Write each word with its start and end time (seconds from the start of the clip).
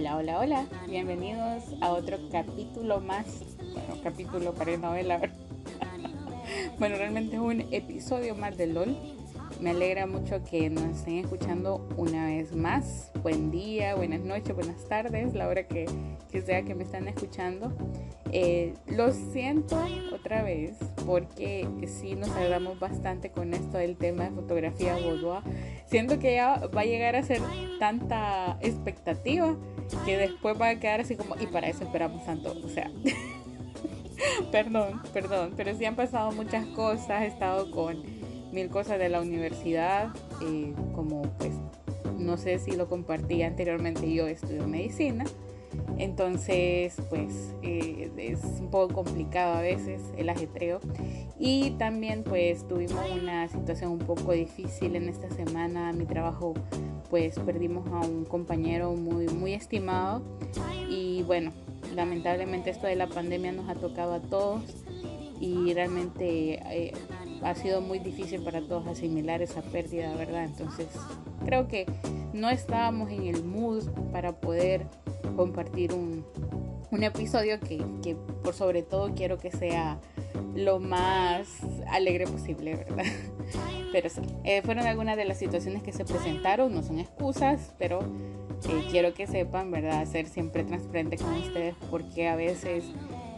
Hola, 0.00 0.16
hola, 0.16 0.40
hola. 0.40 0.66
Bienvenidos 0.88 1.62
a 1.82 1.90
otro 1.90 2.16
capítulo 2.32 3.02
más. 3.02 3.26
Bueno, 3.58 4.02
capítulo 4.02 4.54
para 4.54 4.74
novela. 4.78 5.20
bueno, 6.78 6.96
realmente 6.96 7.36
es 7.36 7.42
un 7.42 7.60
episodio 7.70 8.34
más 8.34 8.56
de 8.56 8.68
LOL. 8.68 8.96
Me 9.60 9.70
alegra 9.70 10.06
mucho 10.06 10.42
que 10.42 10.70
nos 10.70 10.84
estén 10.84 11.18
escuchando 11.18 11.86
una 11.98 12.24
vez 12.24 12.56
más. 12.56 13.12
Buen 13.22 13.50
día, 13.50 13.94
buenas 13.94 14.22
noches, 14.22 14.56
buenas 14.56 14.88
tardes, 14.88 15.34
la 15.34 15.48
hora 15.48 15.68
que, 15.68 15.84
sea 16.46 16.62
que 16.62 16.74
me 16.74 16.84
están 16.84 17.06
escuchando. 17.06 17.70
Eh, 18.32 18.72
lo 18.86 19.12
siento 19.12 19.76
otra 20.14 20.42
vez 20.42 20.78
porque 21.04 21.68
sí 21.86 22.14
nos 22.14 22.30
agradamos 22.30 22.78
bastante 22.78 23.32
con 23.32 23.52
esto 23.52 23.76
del 23.76 23.98
tema 23.98 24.24
de 24.24 24.30
fotografía 24.30 24.96
boudoir. 24.96 25.42
Siento 25.84 26.18
que 26.18 26.36
ya 26.36 26.68
va 26.74 26.80
a 26.80 26.84
llegar 26.86 27.16
a 27.16 27.22
ser 27.22 27.42
tanta 27.78 28.56
expectativa 28.62 29.58
que 30.04 30.16
después 30.16 30.60
va 30.60 30.70
a 30.70 30.78
quedar 30.78 31.00
así 31.00 31.16
como, 31.16 31.36
y 31.40 31.46
para 31.46 31.68
eso 31.68 31.84
esperamos 31.84 32.24
tanto. 32.24 32.54
O 32.64 32.68
sea, 32.68 32.90
perdón, 34.52 35.00
perdón, 35.12 35.54
pero 35.56 35.74
sí 35.74 35.84
han 35.84 35.96
pasado 35.96 36.32
muchas 36.32 36.66
cosas. 36.66 37.22
He 37.22 37.26
estado 37.26 37.70
con 37.70 38.02
mil 38.52 38.68
cosas 38.68 38.98
de 38.98 39.08
la 39.08 39.20
universidad, 39.20 40.08
eh, 40.42 40.74
como 40.94 41.22
pues, 41.38 41.52
no 42.18 42.36
sé 42.36 42.58
si 42.58 42.72
lo 42.72 42.88
compartí 42.88 43.42
anteriormente, 43.42 44.12
yo 44.12 44.26
estudio 44.26 44.66
medicina. 44.66 45.24
Entonces, 46.00 46.96
pues 47.10 47.54
eh, 47.62 48.10
es 48.16 48.42
un 48.58 48.70
poco 48.70 48.94
complicado 48.94 49.58
a 49.58 49.60
veces 49.60 50.00
el 50.16 50.30
ajetreo. 50.30 50.80
Y 51.38 51.72
también 51.72 52.24
pues 52.24 52.66
tuvimos 52.66 53.04
una 53.10 53.46
situación 53.48 53.92
un 53.92 53.98
poco 53.98 54.32
difícil 54.32 54.96
en 54.96 55.10
esta 55.10 55.28
semana. 55.28 55.92
Mi 55.92 56.06
trabajo 56.06 56.54
pues 57.10 57.38
perdimos 57.40 57.86
a 57.88 58.06
un 58.06 58.24
compañero 58.24 58.94
muy, 58.94 59.28
muy 59.28 59.52
estimado. 59.52 60.22
Y 60.88 61.22
bueno, 61.24 61.52
lamentablemente 61.94 62.70
esto 62.70 62.86
de 62.86 62.96
la 62.96 63.06
pandemia 63.06 63.52
nos 63.52 63.68
ha 63.68 63.74
tocado 63.74 64.14
a 64.14 64.20
todos. 64.20 64.62
Y 65.38 65.74
realmente 65.74 66.60
eh, 66.64 66.92
ha 67.42 67.54
sido 67.54 67.82
muy 67.82 67.98
difícil 67.98 68.40
para 68.42 68.62
todos 68.62 68.86
asimilar 68.86 69.42
esa 69.42 69.60
pérdida, 69.60 70.16
¿verdad? 70.16 70.44
Entonces 70.44 70.86
creo 71.44 71.68
que 71.68 71.84
no 72.32 72.48
estábamos 72.48 73.10
en 73.10 73.26
el 73.26 73.44
mood 73.44 73.84
para 74.12 74.32
poder 74.40 74.86
compartir 75.36 75.92
un, 75.92 76.24
episodio 77.02 77.58
que, 77.60 78.16
por 78.42 78.52
sobre 78.52 78.82
todo 78.82 79.14
quiero 79.14 79.38
que 79.38 79.50
sea 79.50 79.98
lo 80.54 80.80
más 80.80 81.48
alegre 81.88 82.26
posible, 82.26 82.74
¿verdad? 82.74 83.04
Pero 83.92 84.10
sí, 84.10 84.20
eh, 84.44 84.60
fueron 84.62 84.86
algunas 84.86 85.16
de 85.16 85.24
las 85.24 85.38
situaciones 85.38 85.82
que 85.82 85.92
se 85.92 86.04
presentaron, 86.04 86.74
no 86.74 86.82
son 86.82 87.00
excusas, 87.00 87.74
pero 87.76 88.00
eh, 88.68 88.84
quiero 88.90 89.14
que 89.14 89.26
sepan, 89.26 89.70
¿verdad? 89.70 90.06
Ser 90.06 90.28
siempre 90.28 90.62
transparente 90.62 91.16
con 91.16 91.34
ustedes 91.34 91.74
porque 91.90 92.28
a 92.28 92.36
veces 92.36 92.84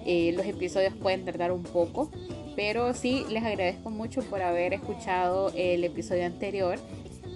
eh, 0.05 0.33
los 0.33 0.45
episodios 0.45 0.95
pueden 0.95 1.25
tardar 1.25 1.53
un 1.53 1.63
poco, 1.63 2.11
pero 2.57 2.93
sí 2.93 3.25
les 3.31 3.45
agradezco 3.45 3.91
mucho 3.91 4.23
por 4.23 4.43
haber 4.43 4.75
escuchado 4.75 5.53
el 5.55 5.85
episodio 5.85 6.27
anterior 6.27 6.79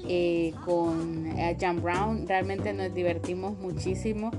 eh, 0.09 0.53
con 0.65 1.27
eh, 1.27 1.57
Jan 1.59 1.83
Brown. 1.83 2.27
Realmente 2.27 2.73
nos 2.73 2.95
divertimos 2.95 3.59
muchísimo. 3.59 4.31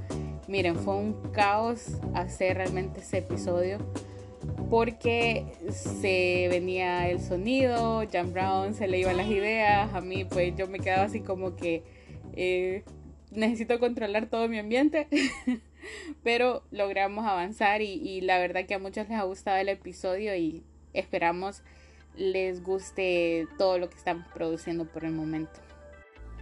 Miren, 0.47 0.75
fue 0.75 0.95
un 0.95 1.13
caos 1.31 1.97
hacer 2.13 2.57
realmente 2.57 3.01
ese 3.01 3.19
episodio 3.19 3.79
porque 4.69 5.45
se 5.69 6.47
venía 6.49 7.09
el 7.09 7.19
sonido, 7.19 8.03
Jan 8.11 8.33
Brown 8.33 8.73
se 8.73 8.87
le 8.87 8.99
iban 8.99 9.17
las 9.17 9.27
ideas, 9.27 9.93
a 9.93 10.01
mí 10.01 10.25
pues 10.25 10.55
yo 10.55 10.67
me 10.67 10.79
quedaba 10.79 11.03
así 11.03 11.21
como 11.21 11.55
que 11.55 11.83
eh, 12.33 12.83
necesito 13.31 13.79
controlar 13.79 14.27
todo 14.29 14.47
mi 14.47 14.59
ambiente, 14.59 15.07
pero 16.23 16.63
logramos 16.71 17.25
avanzar 17.25 17.81
y, 17.81 17.93
y 17.93 18.21
la 18.21 18.39
verdad 18.39 18.65
que 18.65 18.73
a 18.73 18.79
muchos 18.79 19.07
les 19.09 19.17
ha 19.17 19.23
gustado 19.23 19.57
el 19.57 19.69
episodio 19.69 20.35
y 20.35 20.63
esperamos 20.93 21.63
les 22.17 22.63
guste 22.63 23.47
todo 23.57 23.77
lo 23.77 23.89
que 23.89 23.95
estamos 23.95 24.25
produciendo 24.33 24.85
por 24.85 25.05
el 25.05 25.13
momento. 25.13 25.59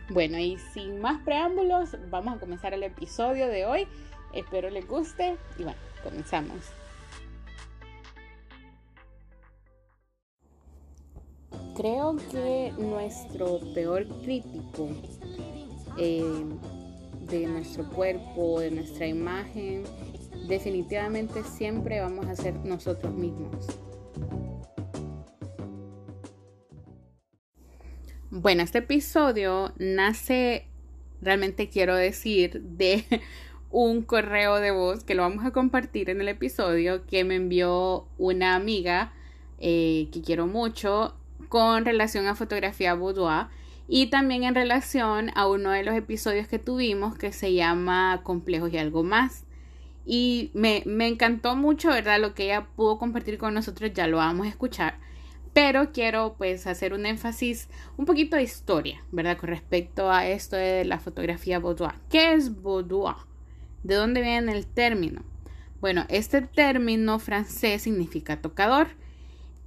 Bueno, 0.09 0.37
y 0.37 0.57
sin 0.73 0.99
más 1.01 1.21
preámbulos, 1.23 1.97
vamos 2.09 2.37
a 2.37 2.39
comenzar 2.39 2.73
el 2.73 2.83
episodio 2.83 3.47
de 3.47 3.65
hoy. 3.65 3.87
Espero 4.33 4.69
les 4.69 4.87
guste 4.87 5.37
y 5.57 5.63
bueno, 5.63 5.79
comenzamos. 6.03 6.57
Creo 11.75 12.15
que 12.31 12.73
nuestro 12.77 13.59
peor 13.73 14.07
crítico 14.21 14.89
eh, 15.97 16.45
de 17.21 17.47
nuestro 17.47 17.89
cuerpo, 17.89 18.59
de 18.59 18.71
nuestra 18.71 19.07
imagen, 19.07 19.83
definitivamente 20.47 21.43
siempre 21.43 21.99
vamos 21.99 22.27
a 22.27 22.35
ser 22.35 22.53
nosotros 22.63 23.13
mismos. 23.13 23.67
Bueno, 28.37 28.63
este 28.63 28.79
episodio 28.79 29.71
nace, 29.77 30.67
realmente 31.21 31.69
quiero 31.69 31.95
decir, 31.95 32.61
de 32.63 33.05
un 33.71 34.01
correo 34.01 34.57
de 34.57 34.71
voz 34.71 35.05
que 35.05 35.15
lo 35.15 35.21
vamos 35.21 35.45
a 35.45 35.51
compartir 35.51 36.09
en 36.09 36.19
el 36.19 36.27
episodio 36.27 37.05
que 37.05 37.23
me 37.23 37.35
envió 37.35 38.09
una 38.17 38.55
amiga 38.55 39.13
eh, 39.59 40.09
que 40.11 40.21
quiero 40.21 40.47
mucho 40.47 41.15
con 41.47 41.85
relación 41.85 42.27
a 42.27 42.35
fotografía 42.35 42.93
boudoir 42.93 43.47
y 43.87 44.07
también 44.07 44.43
en 44.43 44.53
relación 44.53 45.31
a 45.33 45.47
uno 45.47 45.71
de 45.71 45.83
los 45.83 45.95
episodios 45.95 46.49
que 46.49 46.59
tuvimos 46.59 47.17
que 47.17 47.31
se 47.31 47.53
llama 47.53 48.19
Complejos 48.23 48.73
y 48.73 48.77
algo 48.77 49.01
más. 49.03 49.45
Y 50.05 50.51
me, 50.53 50.83
me 50.85 51.07
encantó 51.07 51.55
mucho, 51.55 51.87
¿verdad? 51.87 52.19
Lo 52.19 52.33
que 52.33 52.47
ella 52.47 52.67
pudo 52.75 52.97
compartir 52.97 53.37
con 53.37 53.53
nosotros, 53.53 53.93
ya 53.93 54.07
lo 54.07 54.17
vamos 54.17 54.45
a 54.45 54.49
escuchar 54.49 55.04
pero 55.55 55.93
quiero 55.93 56.35
pues 56.37 56.67
hacer 56.67 56.93
un 56.93 57.05
énfasis 57.05 57.69
un 57.95 58.03
poquito 58.03 58.35
de 58.35 58.43
historia, 58.43 59.01
¿verdad? 59.13 59.37
Con 59.37 59.47
respecto 59.47 60.11
a 60.11 60.27
esto 60.27 60.57
de 60.57 60.83
la 60.83 60.99
fotografía 60.99 61.59
boudoir. 61.59 61.93
¿Qué 62.09 62.33
es 62.33 62.61
boudoir? 62.61 63.15
¿De 63.81 63.95
dónde 63.95 64.21
viene 64.21 64.51
el 64.51 64.67
término? 64.67 65.23
Bueno, 65.79 66.03
este 66.09 66.41
término 66.41 67.19
francés 67.19 67.83
significa 67.83 68.41
tocador. 68.41 68.87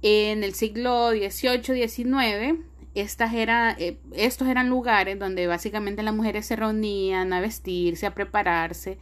En 0.03 0.43
el 0.43 0.53
siglo 0.53 1.09
XVIII-XIX, 1.09 2.59
estas 2.93 3.33
eh, 3.33 3.97
estos 4.13 4.47
eran 4.47 4.69
lugares 4.69 5.17
donde 5.17 5.47
básicamente 5.47 6.03
las 6.03 6.13
mujeres 6.13 6.45
se 6.45 6.55
reunían 6.55 7.33
a 7.33 7.41
vestirse, 7.41 8.05
a 8.05 8.13
prepararse 8.13 8.99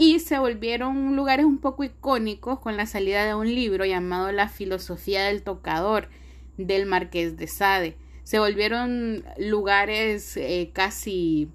y 0.00 0.18
se 0.18 0.38
volvieron 0.38 1.14
lugares 1.14 1.44
un 1.44 1.58
poco 1.58 1.84
icónicos 1.84 2.58
con 2.58 2.78
la 2.78 2.86
salida 2.86 3.26
de 3.26 3.34
un 3.34 3.54
libro 3.54 3.84
llamado 3.84 4.32
La 4.32 4.48
filosofía 4.48 5.24
del 5.24 5.42
tocador 5.42 6.08
del 6.56 6.86
Marqués 6.86 7.36
de 7.36 7.46
Sade. 7.46 7.98
Se 8.24 8.38
volvieron 8.38 9.22
lugares 9.36 10.38
eh, 10.38 10.70
casi, 10.72 11.50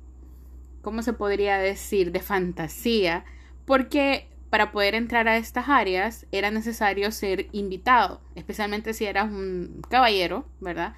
¿cómo 0.83 1.01
se 1.01 1.13
podría 1.13 1.57
decir?, 1.57 2.11
de 2.11 2.19
fantasía, 2.19 3.25
porque 3.65 4.27
para 4.51 4.71
poder 4.71 4.93
entrar 4.93 5.27
a 5.27 5.37
estas 5.37 5.67
áreas 5.67 6.27
era 6.31 6.51
necesario 6.51 7.11
ser 7.11 7.47
invitado, 7.51 8.21
especialmente 8.35 8.93
si 8.93 9.05
eras 9.05 9.31
un 9.31 9.81
caballero, 9.89 10.45
¿verdad? 10.59 10.93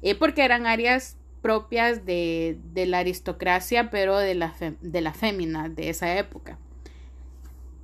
Eh, 0.00 0.14
porque 0.14 0.44
eran 0.44 0.64
áreas 0.64 1.16
propias 1.42 2.06
de, 2.06 2.56
la 2.86 2.98
aristocracia, 3.00 3.90
pero 3.90 4.16
de 4.16 4.36
la, 4.36 4.54
de 4.80 5.00
la 5.00 5.12
fémina 5.12 5.68
de 5.68 5.90
esa 5.90 6.16
época. 6.16 6.56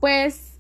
Pues 0.01 0.51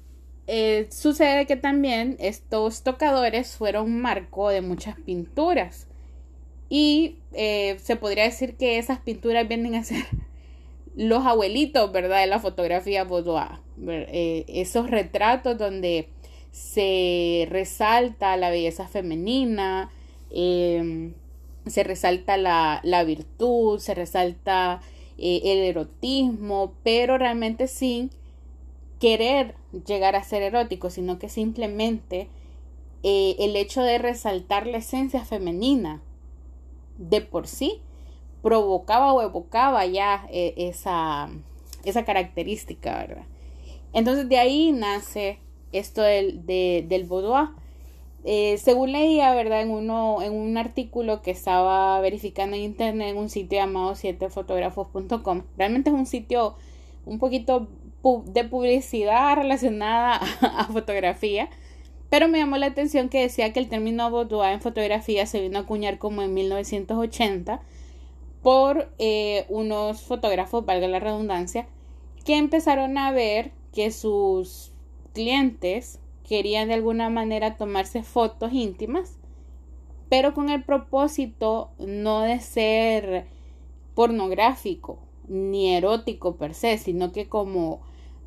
eh, 0.47 0.89
sucede 0.91 1.47
que 1.47 1.55
también 1.57 2.17
estos 2.19 2.83
tocadores 2.83 3.57
fueron 3.57 4.01
marco 4.01 4.51
de 4.51 4.61
muchas 4.61 4.99
pinturas. 5.01 5.87
Y 6.69 7.19
eh, 7.33 7.79
se 7.81 7.97
podría 7.97 8.25
decir 8.25 8.57
que 8.57 8.79
esas 8.79 8.99
pinturas 8.99 9.49
vienen 9.49 9.75
a 9.75 9.85
ser 9.85 10.05
los 10.97 11.25
abuelitos, 11.25 11.91
¿verdad? 11.91 12.21
De 12.21 12.27
la 12.27 12.39
fotografía 12.39 13.05
boudoir. 13.05 13.61
Eh, 13.87 14.45
esos 14.49 14.91
retratos 14.91 15.57
donde 15.57 16.09
se 16.51 17.47
resalta 17.49 18.37
la 18.37 18.51
belleza 18.51 18.89
femenina, 18.89 19.91
em, 20.33 21.15
se 21.67 21.85
resalta 21.85 22.37
la, 22.37 22.81
la, 22.83 23.05
virtud, 23.05 23.79
se 23.79 23.95
resalta 23.95 24.81
el 25.17 25.59
erotismo, 25.59 26.75
pero 26.83 27.19
realmente 27.19 27.69
sin 27.69 28.11
querer 29.01 29.57
llegar 29.87 30.15
a 30.15 30.23
ser 30.23 30.43
erótico, 30.43 30.91
sino 30.91 31.19
que 31.19 31.29
simplemente 31.29 32.29
eh, 33.03 33.35
el 33.41 33.57
hecho 33.57 33.83
de 33.83 33.99
resaltar 33.99 34.67
la 34.67 34.79
esencia 34.79 35.25
femenina 35.25 36.03
de 36.99 37.23
por 37.23 37.47
sí 37.47 37.81
provocaba 38.43 39.13
o 39.13 39.23
evocaba 39.23 39.87
ya 39.87 40.27
eh, 40.31 40.55
esa, 40.57 41.31
esa 41.85 42.05
característica, 42.05 42.99
¿verdad? 42.99 43.25
Entonces 43.93 44.29
de 44.29 44.39
ahí 44.39 44.71
nace 44.71 45.39
esto 45.73 46.03
del, 46.03 46.45
del 46.47 47.05
boudoir. 47.05 47.49
Eh, 48.25 48.59
según 48.59 48.93
leía, 48.93 49.35
¿verdad? 49.35 49.63
En, 49.63 49.71
uno, 49.71 50.21
en 50.21 50.35
un 50.35 50.59
artículo 50.59 51.23
que 51.23 51.31
estaba 51.31 51.99
verificando 52.01 52.55
en 52.55 52.63
internet 52.63 53.09
en 53.09 53.17
un 53.17 53.31
sitio 53.31 53.59
llamado 53.59 53.93
7fotógrafos.com. 53.93 55.43
Realmente 55.57 55.89
es 55.89 55.97
un 55.97 56.05
sitio 56.05 56.55
un 57.07 57.19
poquito 57.19 57.69
de 58.03 58.45
publicidad 58.45 59.37
relacionada 59.37 60.17
a, 60.41 60.65
fotografía. 60.67 61.49
Pero 62.09 62.29
me 62.29 62.39
llamó 62.39 62.57
la 62.57 62.67
atención 62.67 63.09
que 63.09 63.21
decía 63.21 63.53
que 63.53 63.61
el 63.61 63.69
término 63.69 64.11
boudoir 64.11 64.53
en 64.53 64.61
fotografía 64.61 65.27
se 65.27 65.41
vino 65.41 65.59
a 65.59 65.63
acuñar 65.63 65.99
como 65.99 66.23
en 66.23 66.35
1980 66.35 67.61
por 68.43 68.91
eh, 68.99 69.45
unos 69.49 70.03
fotógrafos, 70.03 70.65
valga 70.65 70.89
la 70.89 70.99
redundancia, 70.99 71.67
que 72.25 72.37
empezaron 72.37 72.99
a 72.99 73.13
ver 73.13 73.53
que 73.73 73.93
sus 73.93 74.73
clientes 75.13 76.01
querían 76.27 76.69
de 76.69 76.75
alguna 76.75 77.11
manera 77.11 77.57
tomarse 77.57 78.03
fotos 78.03 78.53
íntimas, 78.53 79.19
pero 80.09 80.35
con 80.35 80.49
el 80.49 80.65
propósito 80.65 81.71
no 81.79 82.23
de 82.23 82.41
ser 82.41 83.27
pornográfico 83.95 84.99
ni 85.29 85.75
erótico 85.75 86.37
per 86.37 86.55
se, 86.55 86.79
sino 86.79 87.13
que 87.13 87.29
como 87.29 87.81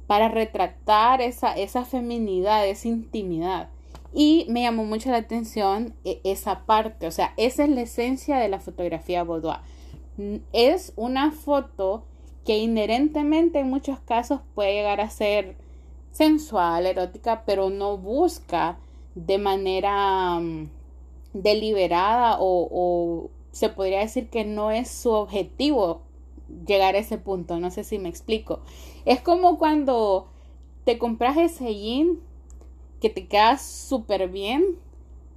para 0.08 0.28
retratar 0.28 1.22
esa, 1.22 1.54
esa 1.54 1.86
feminidad, 1.86 2.68
esa 2.68 2.88
intimidad. 2.88 3.70
Y 4.14 4.46
me 4.50 4.62
llamó 4.62 4.86
mucho 4.86 5.10
la 5.10 5.18
atención 5.18 5.96
e, 6.04 6.22
esa 6.24 6.66
parte, 6.66 7.08
o 7.08 7.12
sea, 7.12 7.34
esa 7.38 7.64
es 7.64 7.70
la 7.70 7.82
esencia 7.82 8.38
de 8.38 8.50
la 8.50 8.60
fotografía 8.60 9.24
boudoir. 9.24 9.58
Es 10.52 10.94
una 10.96 11.32
foto 11.32 12.04
que 12.46 12.60
inherentemente 12.60 13.60
en 13.60 13.70
muchos 13.70 14.00
casos 14.00 14.42
puede 14.54 14.74
llegar 14.74 15.02
a 15.02 15.10
ser 15.10 15.56
sensual, 16.12 16.86
erótica, 16.86 17.44
pero 17.46 17.70
no 17.70 17.98
busca 17.98 18.78
de 19.16 19.38
manera 19.40 20.40
mm, 20.40 20.70
deliberada 21.34 22.38
o, 22.40 22.68
o 22.72 23.30
se 23.52 23.70
podría 23.70 24.00
decir 24.00 24.30
que 24.30 24.46
no 24.46 24.72
es 24.72 24.90
su 24.90 25.10
objetivo 25.10 26.02
llegar 26.66 26.96
a 26.96 27.00
ese 27.00 27.18
punto. 27.18 27.60
No 27.60 27.72
sé 27.72 27.84
si 27.84 28.00
me 28.00 28.10
explico. 28.10 28.62
Es 29.06 29.22
como 29.22 29.58
cuando 29.58 30.28
te 30.86 30.98
compras 30.98 31.38
ese 31.38 31.74
jean 31.74 32.20
que 33.02 33.10
te 33.10 33.28
queda 33.28 33.58
súper 33.58 34.30
bien 34.30 34.64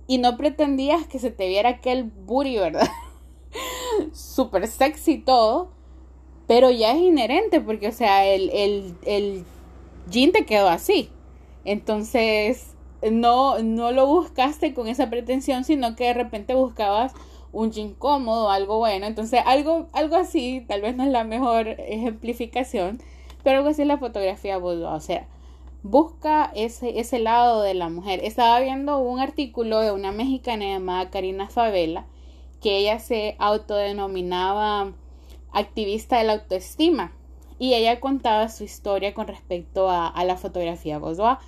y 0.07 0.19
no 0.19 0.37
pretendías 0.37 1.07
que 1.07 1.19
se 1.19 1.31
te 1.31 1.49
viera 1.49 1.71
aquel 1.71 2.05
booty, 2.05 2.59
¿verdad? 2.59 2.89
súper 4.13 4.67
sexy 4.69 5.19
todo, 5.19 5.71
pero 6.47 6.71
ya 6.71 6.93
es 6.93 6.99
inherente 6.99 7.61
porque, 7.61 7.89
o 7.89 7.93
sea, 7.93 8.25
el, 8.25 8.51
el, 8.51 8.95
el 9.05 9.45
jean 10.09 10.33
te 10.33 10.47
quedó 10.47 10.69
así. 10.69 11.11
Entonces, 11.65 12.77
no, 13.11 13.59
no 13.59 13.93
lo 13.93 14.07
buscaste 14.07 14.75
con 14.75 14.89
esa 14.89 15.11
pretensión, 15.11 15.65
sino 15.65 15.97
que 15.97 16.05
de 16.05 16.15
repente 16.15 16.55
buscabas 16.55 17.13
un 17.53 17.71
jean 17.73 17.95
cómodo, 17.95 18.51
algo 18.51 18.79
bueno. 18.79 19.07
Entonces, 19.07 19.41
algo, 19.47 19.89
algo 19.93 20.17
así, 20.17 20.65
tal 20.69 20.83
vez 20.83 20.97
no 20.97 21.05
es 21.05 21.11
la 21.11 21.25
mejor 21.25 21.69
ejemplificación, 21.69 23.01
pero 23.43 23.59
algo 23.59 23.71
así 23.71 23.83
es 23.83 23.89
la 23.89 23.99
fotografía 23.99 24.59
boudoir. 24.59 24.95
O 24.95 25.01
sea, 25.01 25.27
busca 25.83 26.51
ese, 26.55 26.99
ese 26.99 27.19
lado 27.19 27.63
de 27.63 27.75
la 27.75 27.89
mujer. 27.89 28.21
Estaba 28.23 28.61
viendo 28.61 28.99
un 28.99 29.21
artículo 29.21 29.81
de 29.81 29.93
una 29.93 30.13
mexicana 30.13 30.65
llamada 30.67 31.11
Karina 31.11 31.49
Favela, 31.49 32.07
que 32.61 32.79
ella 32.79 32.99
se 32.99 33.37
autodenominaba 33.39 34.93
activista 35.53 36.19
de 36.19 36.25
la 36.25 36.33
autoestima. 36.35 37.13
Y 37.59 37.75
ella 37.75 38.01
contaba 38.01 38.49
su 38.51 38.65
historia 38.65 39.15
con 39.15 39.29
respecto 39.29 39.89
a, 39.89 40.13
la 40.25 40.37
fotografía 40.37 40.99
boudoir. 40.99 41.39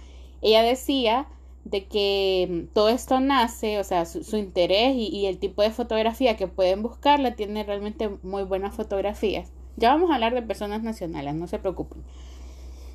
Ella 0.40 0.62
decía 0.62 1.26
de 1.70 1.87
que 1.87 2.49
mm, 2.49 2.75
todo 2.75 2.88
esto 2.88 3.20
nace, 3.20 3.79
o 3.79 3.85
sea, 3.85 4.05
su, 4.05 4.37
interés 4.37 4.94
y, 4.97 5.26
el 5.26 5.38
tipo 5.38 5.62
de 5.62 5.70
fotografía 5.70 6.37
que 6.37 6.49
pueden 6.49 6.82
buscarla 6.82 7.35
tiene 7.35 7.65
realmente 7.65 8.11
muy 8.23 8.43
buenas 8.44 8.75
fotografías. 8.75 9.50
Ya 9.76 9.93
vamos 9.93 10.11
a 10.11 10.15
hablar 10.15 10.35
de 10.35 10.43
personas 10.43 10.82
nacionales, 10.82 11.35
no 11.35 11.47
se 11.47 11.59
preocupen. 11.59 12.03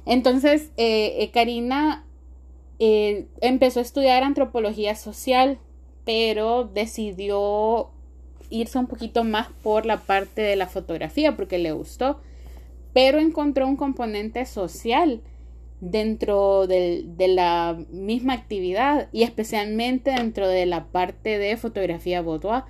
Entonces, 0.06 0.72
eh, 0.78 1.16
eh, 1.20 1.32
Karina 1.32 2.06
eh, 2.80 3.28
empezó 3.42 3.80
a 3.80 3.84
estudiar 3.84 4.24
antropología 4.24 4.96
social, 4.96 5.60
pero 6.04 6.66
decidió 6.66 7.90
irse 8.50 8.78
un 8.78 8.88
poquito 8.88 9.24
más 9.24 9.48
por 9.64 9.86
la 9.86 10.02
parte 10.02 10.42
de 10.42 10.56
la 10.56 10.68
fotografía 10.68 11.36
porque 11.36 11.58
le 11.58 11.72
gustó, 11.72 12.20
pero 12.94 13.20
encontró 13.20 13.68
un 13.68 13.78
componente 13.78 14.46
social 14.46 15.22
dentro 15.92 16.66
de 16.66 17.28
la 17.28 17.78
misma 17.90 18.34
actividad 18.34 19.10
y 19.12 19.24
especialmente 19.24 20.12
dentro 20.12 20.48
de 20.48 20.66
la 20.66 20.86
parte 20.86 21.38
de 21.38 21.58
fotografía 21.58 22.22
boudoir 22.22 22.64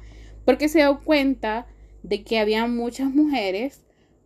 porque 0.46 0.68
se 0.68 0.80
dio 0.80 1.00
cuenta 1.02 1.68
de 2.02 2.24
que 2.24 2.40
había 2.40 2.66
muchas 2.66 3.14
mujeres 3.14 3.84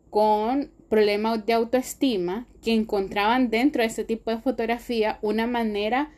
con 0.10 0.72
problemas 0.90 1.46
de 1.46 1.54
autoestima 1.54 2.48
que 2.64 2.74
encontraban 2.74 3.50
dentro 3.50 3.82
de 3.82 3.88
ese 3.88 4.06
tipo 4.06 4.32
de 4.32 4.38
fotografía 4.38 5.20
una 5.22 5.48
manera 5.48 6.12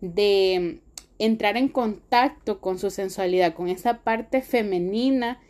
de 0.00 0.80
entrar 1.18 1.56
en 1.56 1.68
contacto 1.68 2.60
con 2.60 2.78
su 2.80 2.90
sensualidad, 2.90 3.54
con 3.54 3.68
esa 3.68 4.02
parte 4.02 4.42
femenina 4.42 5.40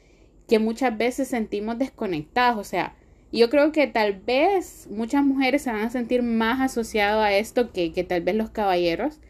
que 0.46 0.58
muchas 0.58 0.96
veces 0.96 1.28
sentimos 1.28 1.78
desconectadas, 1.78 2.58
o 2.58 2.64
sea, 2.64 2.94
yo 3.32 3.50
creo 3.50 3.72
que 3.72 3.86
tal 3.86 4.14
vez 4.14 4.88
muchas 4.90 5.24
mujeres 5.24 5.62
se 5.62 5.72
van 5.72 5.82
a 5.82 5.90
sentir 5.90 6.22
más 6.22 6.60
asociadas 6.60 7.24
a 7.24 7.36
esto 7.36 7.72
que, 7.72 7.90
tal 8.08 8.22
vez 8.22 8.34
los 8.34 8.50
caballeros. 8.50 9.20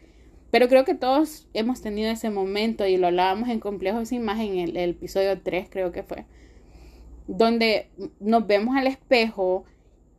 Pero 0.51 0.69
creo 0.69 0.85
que 0.85 0.93
todos 0.93 1.47
hemos 1.53 1.81
tenido 1.81 2.09
ese 2.09 2.29
momento 2.29 2.87
y 2.87 2.97
lo 2.97 3.07
hablábamos 3.07 3.49
en 3.49 3.59
Complejos 3.59 4.09
Sin 4.09 4.21
Imagen, 4.21 4.53
en 4.53 4.69
el, 4.69 4.77
el 4.77 4.89
episodio 4.91 5.41
3 5.41 5.67
creo 5.69 5.91
que 5.91 6.03
fue, 6.03 6.25
donde 7.27 7.89
nos 8.21 8.47
vemos 8.47 8.77
al 8.77 8.87
espejo 8.87 9.65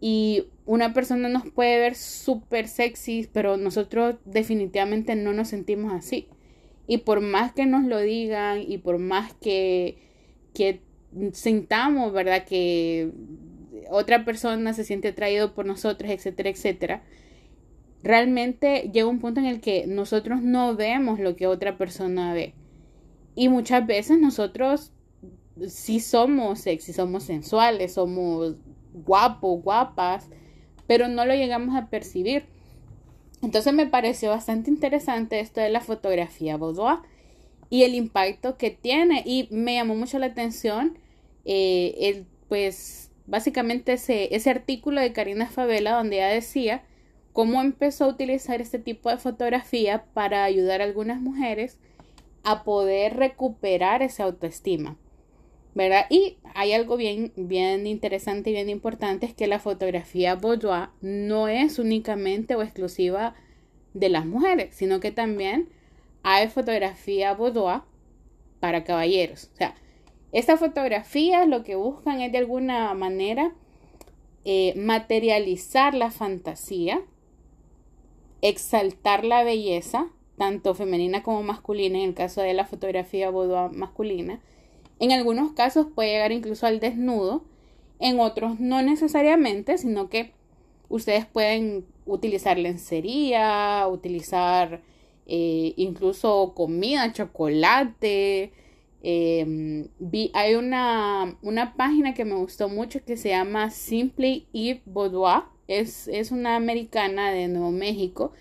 y 0.00 0.44
una 0.66 0.92
persona 0.92 1.28
nos 1.31 1.48
puede 1.50 1.78
ver 1.78 1.94
súper 1.94 2.69
sexy, 2.69 3.28
pero 3.32 3.56
nosotros 3.56 4.16
definitivamente 4.26 5.16
no 5.16 5.32
nos 5.32 5.48
sentimos 5.48 5.92
así. 5.92 6.28
Y 6.86 6.98
por 6.98 7.20
más 7.20 7.52
que 7.52 7.66
nos 7.66 7.84
lo 7.84 7.98
digan 7.98 8.62
y 8.66 8.78
por 8.78 8.98
más 8.98 9.32
que, 9.34 9.98
que 10.54 10.82
sintamos, 11.32 12.12
¿verdad? 12.12 12.44
Que 12.44 13.10
otra 13.90 14.25
persona 14.25 14.73
se 14.75 14.85
siente 14.85 15.08
atraído 15.08 15.55
por 15.55 15.67
nosotros, 15.67 16.11
etcétera, 16.11 16.50
etcétera, 16.50 17.02
realmente 18.02 18.90
llega 18.93 19.06
un 19.06 19.20
punto 19.20 19.40
en 19.40 19.46
el 19.46 19.61
que 19.61 19.87
nosotros 19.87 20.43
no 20.43 20.76
vemos 20.76 21.19
lo 21.19 21.37
que 21.37 21.46
otra 21.46 21.76
persona 21.76 22.32
ve. 22.32 22.55
Y 23.35 23.49
muchas 23.49 23.87
veces 23.87 24.19
nosotros 24.19 24.93
sí 25.67 26.01
somos 26.01 26.60
sexy, 26.60 26.93
somos 26.93 27.24
sensuales, 27.24 27.94
somos 27.94 28.56
guapos, 28.93 29.62
guapas, 29.62 30.29
pero 30.86 31.08
no 31.08 31.24
lo 31.24 31.34
llegamos 31.34 31.77
a 31.77 31.89
percibir. 31.89 32.44
Entonces 33.43 33.72
me 33.72 33.86
pareció 33.86 34.31
bastante 34.31 34.70
interesante 34.70 35.41
esto 35.41 35.60
de 35.60 35.70
la 35.70 35.81
fotografía 35.81 36.56
boudoir 36.56 36.98
y 37.70 37.82
el 37.84 37.94
impacto 37.94 38.56
que 38.56 38.70
tiene 38.70 39.22
y 39.24 39.48
me 39.51 39.74
llamó 39.74 39.94
mucho 39.94 40.19
la 40.19 40.27
atención 40.27 40.98
eh, 41.44 41.94
el 42.01 42.27
pues 42.48 43.07
básicamente 43.29 43.93
ese, 43.93 44.35
ese 44.35 44.51
artículo 44.51 45.01
de 45.01 45.13
Karina 45.13 45.47
Favela 45.47 45.93
donde 45.93 46.17
ella 46.17 46.29
decía 46.29 46.82
cómo 47.32 47.61
empezó 47.61 48.05
a 48.05 48.08
utilizar 48.08 48.61
este 48.61 48.79
tipo 48.79 49.11
de 49.11 49.19
fotografía 49.19 50.05
para 50.15 50.43
ayudar 50.44 50.81
a 50.81 50.85
algunas 50.85 51.20
mujeres 51.20 51.79
a 52.43 52.65
poder 52.65 53.17
recuperar 53.17 54.03
esa 54.03 54.25
autoestima. 54.25 54.97
¿verdad? 55.75 56.06
Y 56.11 56.39
hay 56.55 56.73
algo 56.73 56.97
bien, 56.97 57.32
bien 57.37 57.87
interesante 57.87 58.51
y 58.51 58.55
bien 58.55 58.69
importante, 58.69 59.27
es 59.27 59.35
que 59.35 59.47
la 59.47 59.61
fotografía 59.61 60.35
boudoir 60.35 60.89
no 61.01 61.47
es 61.47 61.79
únicamente 61.79 62.56
o 62.56 62.63
exclusiva 62.63 63.37
de 63.94 64.08
las 64.08 64.27
mujeres, 64.27 64.75
sino 64.75 64.99
que 64.99 65.13
también 65.13 65.69
hay 66.25 66.49
fotografía 66.49 67.32
boudoir 67.35 67.82
para 68.58 68.82
caballeros. 68.82 69.51
O 69.55 69.56
sea, 69.56 69.77
estas 70.32 70.61
fotografías 70.61 71.49
lo 71.49 71.65
que 71.65 71.77
buscan 71.77 72.20
es 72.20 72.32
de 72.32 72.39
alguna 72.39 72.93
manera 72.94 73.53
eh, 74.44 74.75
materializar 74.77 75.94
la 75.94 76.11
fantasía, 76.11 77.03
exaltar 78.43 79.25
la 79.25 79.43
belleza, 79.43 80.08
tanto 80.37 80.75
femenina 80.75 81.23
como 81.23 81.43
masculina, 81.43 81.99
en 81.99 82.05
el 82.05 82.15
caso 82.15 82.41
de 82.41 82.55
la 82.55 82.65
fotografía 82.65 83.31
boudoir 83.31 83.73
masculina. 83.73 84.41
En 85.01 85.13
algunos 85.13 85.53
casos 85.53 85.87
puede 85.94 86.11
llegar 86.11 86.32
incluso 86.32 86.67
al 86.67 86.81
desnudo, 86.81 87.44
en 87.99 88.20
otros 88.20 88.61
no 88.61 88.81
necesariamente, 88.82 89.79
sino 89.79 90.08
que 90.08 90.32
ustedes 90.89 91.27
pueden 91.27 91.85
utilizar 92.06 92.58
lencería, 92.58 93.87
utilizar 93.89 94.82
eh, 95.27 95.75
incluso 95.77 96.53
comida, 96.55 97.13
chocolate, 97.13 98.53
Em, 99.02 99.88
vi, 100.00 100.31
hay 100.34 100.55
una, 100.56 101.38
una, 101.43 101.76
página 101.76 102.14
que 102.14 102.24
me 102.24 102.34
gustó 102.34 102.69
mucho 102.69 103.05
que 103.05 103.17
se 103.17 103.28
llama 103.31 103.70
Simply 103.70 104.46
Eve 104.52 104.82
Boudoir. 104.86 105.44
Es, 105.69 106.08
es 106.08 106.31
una 106.32 106.56
americana 106.56 107.31
de 107.31 107.46
Nuevo 107.48 107.70
México, 107.70 108.32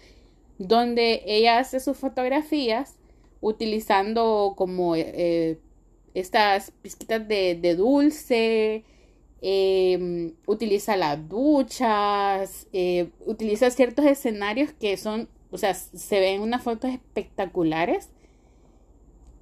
donde 0.57 1.23
ella 1.25 1.59
hace 1.59 1.79
sus 1.79 1.97
fotografías 1.97 2.95
utilizando 3.41 4.53
como 4.57 4.95
eh, 4.95 5.59
estas 6.13 6.71
pizquitas 6.81 7.27
de, 7.27 7.55
de, 7.55 7.75
dulce, 7.75 8.83
em, 9.41 10.33
utiliza 10.47 10.97
las 10.97 11.27
duchas, 11.29 12.67
eh, 12.73 13.09
utiliza 13.25 13.69
ciertos 13.69 14.05
escenarios 14.05 14.71
que 14.73 14.97
son, 14.97 15.29
o 15.51 15.57
sea, 15.57 15.73
se 15.75 16.19
ven 16.19 16.41
unas 16.41 16.63
fotos 16.63 16.91
espectaculares 16.91 18.09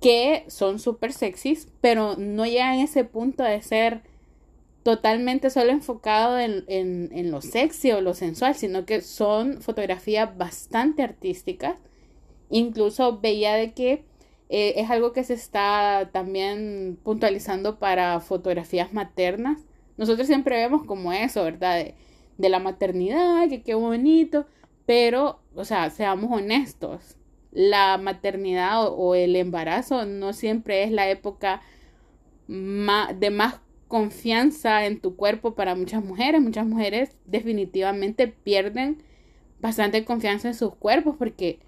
que 0.01 0.45
son 0.47 0.79
súper 0.79 1.13
sexys, 1.13 1.67
pero 1.81 2.15
no 2.17 2.45
llegan 2.45 2.79
a 2.79 2.83
ese 2.83 3.03
punto 3.03 3.43
de 3.43 3.61
ser 3.61 4.01
totalmente 4.83 5.49
solo 5.49 5.71
enfocado 5.71 6.37
en, 6.37 6.63
en, 6.67 7.31
lo 7.31 7.41
sexy 7.41 7.91
o 7.91 8.01
lo 8.01 8.13
sensual, 8.13 8.53
sino 8.53 8.85
que 8.85 9.01
son 9.01 9.61
fotografías 9.61 10.37
bastante 10.37 11.01
artísticas. 11.01 11.79
Incluso 12.51 13.19
veía 13.19 13.55
de 13.55 13.73
que 13.73 14.05
eh, 14.49 14.73
es 14.77 14.91
algo 14.91 15.11
que 15.11 15.23
se 15.23 15.33
está 15.33 16.11
también 16.13 16.99
puntualizando 17.01 17.79
para 17.79 18.19
fotografías 18.19 18.93
maternas. 18.93 19.59
Nosotros 19.97 20.27
siempre 20.27 20.57
vemos 20.57 20.83
como 20.83 21.11
eso, 21.11 21.43
¿verdad? 21.43 21.77
De, 21.77 21.95
de 22.37 22.49
la 22.49 22.59
maternidad, 22.59 23.49
que 23.49 23.63
qué 23.63 23.73
bonito, 23.73 24.45
pero, 24.85 25.39
o 25.55 25.65
sea, 25.65 25.89
seamos 25.89 26.31
honestos, 26.31 27.17
la 27.55 27.97
maternidad 27.97 28.85
o, 28.85 29.15
el 29.15 29.35
embarazo 29.35 30.05
no 30.05 30.33
siempre 30.33 30.83
es 30.83 30.91
la 30.91 31.09
época 31.09 31.61
de 32.47 33.29
más 33.31 33.61
confianza 33.87 34.85
en 34.85 34.99
tu 34.99 35.15
cuerpo 35.15 35.55
para 35.55 35.73
muchas 35.73 36.03
mujeres. 36.03 36.41
Muchas 36.41 36.67
mujeres 36.67 37.15
definitivamente 37.25 38.27
pierden 38.27 39.01
bastante 39.61 40.03
confianza 40.03 40.49
en 40.49 40.53
sus 40.53 40.75
cuerpos 40.75 41.15
porque 41.17 41.59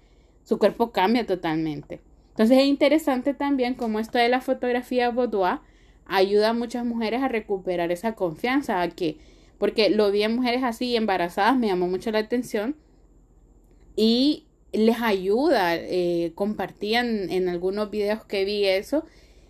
su 0.44 0.58
cuerpo 0.58 0.92
cambia 0.92 1.26
totalmente. 1.26 2.00
Entonces 2.30 2.58
es 2.58 2.64
interesante 2.66 3.32
también 3.32 3.74
como 3.74 3.98
esto 3.98 4.18
de 4.18 4.28
la 4.28 4.42
fotografía 4.42 5.10
boudoir 5.10 5.60
ayuda 6.04 6.50
a 6.50 6.54
muchas 6.54 6.84
mujeres 6.84 7.22
a 7.22 7.28
recuperar 7.28 7.90
esa 7.92 8.14
confianza, 8.14 8.82
a 8.82 8.88
que, 8.90 9.18
porque 9.58 9.88
lo 9.88 10.10
vi 10.10 10.22
en 10.22 10.36
mujeres 10.36 10.62
así 10.64 10.96
embarazadas, 10.96 11.56
me 11.56 11.68
llamó 11.68 11.88
mucho 11.88 12.10
la 12.10 12.18
atención 12.18 12.76
y 13.96 14.47
les 14.72 15.00
ayuda, 15.00 15.76
eh, 15.76 16.32
compartían 16.34 17.30
en 17.30 17.48
algunos 17.48 17.90
videos 17.90 18.24
que 18.24 18.44
vi 18.44 18.66
eso, 18.66 19.04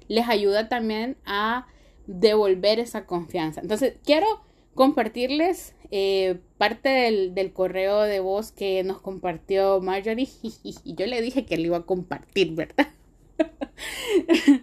les 0.08 0.28
ayuda 0.28 0.68
también 0.68 1.16
a 1.24 1.66
devolver 2.06 2.78
esa 2.78 3.04
confianza. 3.04 3.60
Entonces, 3.60 3.94
quiero 4.04 4.26
compartirles 4.74 5.74
eh, 5.90 6.38
parte 6.56 6.88
del, 6.88 7.52
correo 7.52 8.02
de 8.02 8.20
voz 8.20 8.52
que 8.52 8.84
nos 8.84 9.00
compartió 9.00 9.80
Marjorie. 9.80 10.28
Y 10.62 10.94
yo 10.94 11.06
le 11.06 11.20
dije 11.20 11.46
que 11.46 11.56
le 11.56 11.64
iba 11.64 11.78
a 11.78 11.86
compartir, 11.86 12.52
¿verdad? 12.52 12.88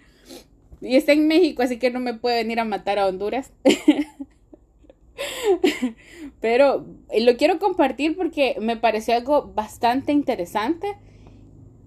y 0.82 0.96
está 0.96 1.14
en 1.14 1.28
México, 1.28 1.64
así 1.64 1.80
que 1.80 1.92
no 1.92 2.00
me 2.00 2.14
puede 2.14 2.38
venir 2.38 2.60
a 2.60 2.66
matar 2.66 3.00
a 3.00 3.08
Honduras. 3.08 3.52
Pero 6.46 6.86
eh, 7.10 7.22
lo 7.22 7.38
quiero 7.38 7.58
compartir 7.58 8.16
porque 8.16 8.58
me 8.62 8.78
pareció 8.78 9.16
algo 9.16 9.52
bastante 9.56 10.12
interesante 10.12 10.96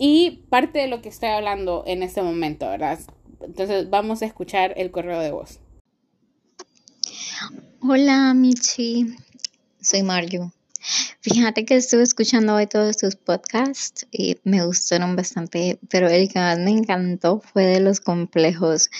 y 0.00 0.42
parte 0.50 0.80
de 0.80 0.88
lo 0.88 1.00
que 1.00 1.10
estoy 1.10 1.28
hablando 1.28 1.84
en 1.86 2.02
este 2.02 2.22
momento, 2.22 2.68
¿verdad? 2.68 2.98
Entonces 3.40 3.88
vamos 3.88 4.20
a 4.20 4.26
escuchar 4.26 4.74
el 4.76 4.90
correo 4.90 5.20
de 5.20 5.30
voz. 5.30 5.60
Hola 7.82 8.34
Michi, 8.34 9.14
soy 9.80 10.02
Mario. 10.02 10.52
Fíjate 11.20 11.64
que 11.64 11.76
estuve 11.76 12.02
escuchando 12.02 12.56
hoy 12.56 12.66
todos 12.66 12.96
tus 12.96 13.14
podcasts 13.14 14.08
y 14.10 14.38
me 14.42 14.66
gustaron 14.66 15.14
bastante, 15.14 15.78
pero 15.88 16.08
el 16.08 16.28
que 16.28 16.40
más 16.40 16.58
me 16.58 16.72
encantó 16.72 17.38
fue 17.38 17.62
de 17.64 17.78
los 17.78 18.00
complejos. 18.00 18.90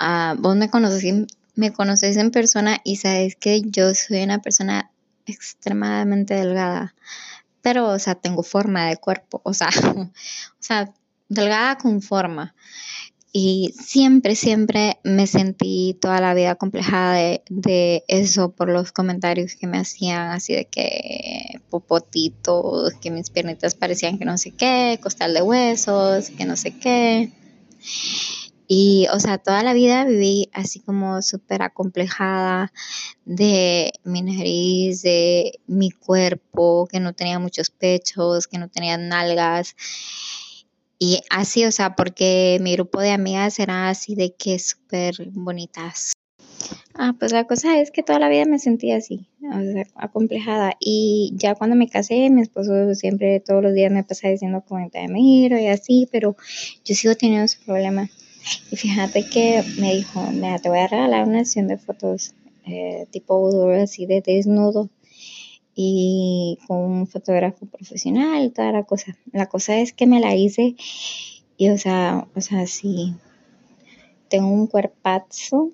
Uh, 0.00 0.40
vos 0.40 0.54
me 0.54 0.70
conocí 0.70 1.26
me 1.56 1.72
conoces 1.72 2.16
en 2.16 2.30
persona 2.30 2.80
y 2.84 2.96
sabes 2.96 3.34
que 3.34 3.62
yo 3.62 3.94
soy 3.94 4.22
una 4.22 4.40
persona 4.40 4.92
extremadamente 5.26 6.34
delgada, 6.34 6.94
pero, 7.62 7.88
o 7.88 7.98
sea, 7.98 8.14
tengo 8.14 8.44
forma 8.44 8.86
de 8.86 8.96
cuerpo, 8.96 9.40
o 9.44 9.52
sea, 9.52 9.68
o 9.96 10.12
sea, 10.60 10.92
delgada 11.28 11.78
con 11.78 12.00
forma. 12.00 12.54
Y 13.32 13.74
siempre, 13.78 14.34
siempre 14.34 14.98
me 15.04 15.26
sentí 15.26 15.98
toda 16.00 16.20
la 16.20 16.32
vida 16.32 16.54
complejada 16.54 17.14
de, 17.14 17.42
de, 17.50 18.04
eso 18.08 18.52
por 18.52 18.70
los 18.70 18.92
comentarios 18.92 19.56
que 19.56 19.66
me 19.66 19.76
hacían, 19.76 20.30
así 20.30 20.54
de 20.54 20.66
que 20.66 21.60
popotitos, 21.68 22.94
que 22.94 23.10
mis 23.10 23.28
piernitas 23.28 23.74
parecían 23.74 24.18
que 24.18 24.24
no 24.24 24.38
sé 24.38 24.52
qué, 24.52 24.98
costal 25.02 25.34
de 25.34 25.42
huesos, 25.42 26.30
que 26.30 26.46
no 26.46 26.56
sé 26.56 26.78
qué. 26.78 27.30
Y, 28.68 29.06
o 29.12 29.20
sea, 29.20 29.38
toda 29.38 29.62
la 29.62 29.72
vida 29.72 30.04
viví 30.04 30.48
así 30.52 30.80
como 30.80 31.22
súper 31.22 31.62
acomplejada 31.62 32.72
de 33.24 33.92
mi 34.04 34.22
nariz, 34.22 35.02
de 35.02 35.60
mi 35.66 35.90
cuerpo, 35.90 36.88
que 36.90 37.00
no 37.00 37.12
tenía 37.12 37.38
muchos 37.38 37.70
pechos, 37.70 38.46
que 38.46 38.58
no 38.58 38.68
tenía 38.68 38.96
nalgas. 38.98 39.76
Y 40.98 41.20
así, 41.30 41.64
o 41.64 41.72
sea, 41.72 41.94
porque 41.94 42.58
mi 42.60 42.72
grupo 42.72 43.00
de 43.00 43.10
amigas 43.10 43.58
era 43.58 43.88
así 43.88 44.14
de 44.14 44.34
que 44.34 44.58
súper 44.58 45.14
bonitas. 45.30 46.12
Ah, 46.94 47.14
pues 47.18 47.32
la 47.32 47.44
cosa 47.44 47.78
es 47.78 47.90
que 47.90 48.02
toda 48.02 48.18
la 48.18 48.30
vida 48.30 48.46
me 48.46 48.58
sentía 48.58 48.96
así, 48.96 49.28
o 49.42 49.60
sea, 49.60 49.86
acomplejada. 49.96 50.72
Y 50.80 51.32
ya 51.36 51.54
cuando 51.54 51.76
me 51.76 51.88
casé, 51.88 52.30
mi 52.30 52.40
esposo 52.40 52.94
siempre 52.94 53.40
todos 53.40 53.62
los 53.62 53.74
días 53.74 53.92
me 53.92 54.02
pasaba 54.02 54.32
diciendo 54.32 54.64
como 54.66 54.88
te 54.88 55.06
miro 55.08 55.58
y 55.58 55.66
así, 55.66 56.08
pero 56.10 56.36
yo 56.84 56.94
sigo 56.94 57.14
teniendo 57.14 57.44
ese 57.44 57.58
problema. 57.64 58.08
Y 58.70 58.76
fíjate 58.76 59.26
que 59.28 59.62
me 59.78 59.94
dijo, 59.94 60.22
mira, 60.32 60.58
te 60.58 60.68
voy 60.68 60.78
a 60.78 60.86
regalar 60.86 61.26
una 61.26 61.44
sesión 61.44 61.68
de 61.68 61.78
fotos 61.78 62.34
eh, 62.66 63.06
tipo 63.10 63.70
así 63.72 64.06
de 64.06 64.20
desnudo 64.20 64.90
y 65.74 66.58
con 66.66 66.78
un 66.78 67.06
fotógrafo 67.06 67.66
profesional 67.66 68.52
toda 68.52 68.72
la 68.72 68.84
cosa. 68.84 69.16
La 69.32 69.46
cosa 69.46 69.78
es 69.78 69.92
que 69.92 70.06
me 70.06 70.20
la 70.20 70.34
hice 70.34 70.74
y 71.56 71.68
o 71.68 71.78
sea, 71.78 72.26
o 72.34 72.40
sea, 72.40 72.66
sí, 72.66 73.14
tengo 74.28 74.48
un 74.48 74.66
cuerpazo 74.66 75.72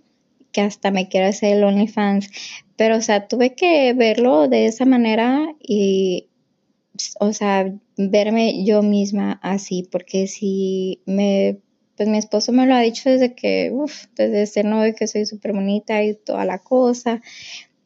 que 0.53 0.61
hasta 0.61 0.91
me 0.91 1.09
quiero 1.09 1.29
hacer 1.29 1.57
el 1.57 1.65
OnlyFans, 1.65 2.31
pero 2.77 2.97
o 2.97 3.01
sea, 3.01 3.27
tuve 3.27 3.55
que 3.55 3.95
verlo 3.95 4.49
de 4.49 4.67
esa 4.67 4.85
manera 4.85 5.55
y 5.61 6.29
o 7.21 7.33
sea, 7.33 7.73
verme 7.97 8.65
yo 8.65 8.83
misma 8.83 9.41
así, 9.43 9.89
porque 9.91 10.27
si 10.27 11.01
me 11.07 11.59
pues 12.03 12.11
mi 12.11 12.19
esposo 12.19 12.51
me 12.51 12.67
lo 12.67 12.75
ha 12.75 12.81
dicho 12.81 13.11
desde 13.11 13.33
que, 13.33 13.71
uff, 13.73 14.07
desde 14.17 14.45
ser 14.47 14.65
novio 14.65 14.93
que 14.93 15.07
soy 15.07 15.25
súper 15.25 15.53
bonita 15.53 16.03
y 16.03 16.15
toda 16.15 16.45
la 16.45 16.59
cosa, 16.59 17.23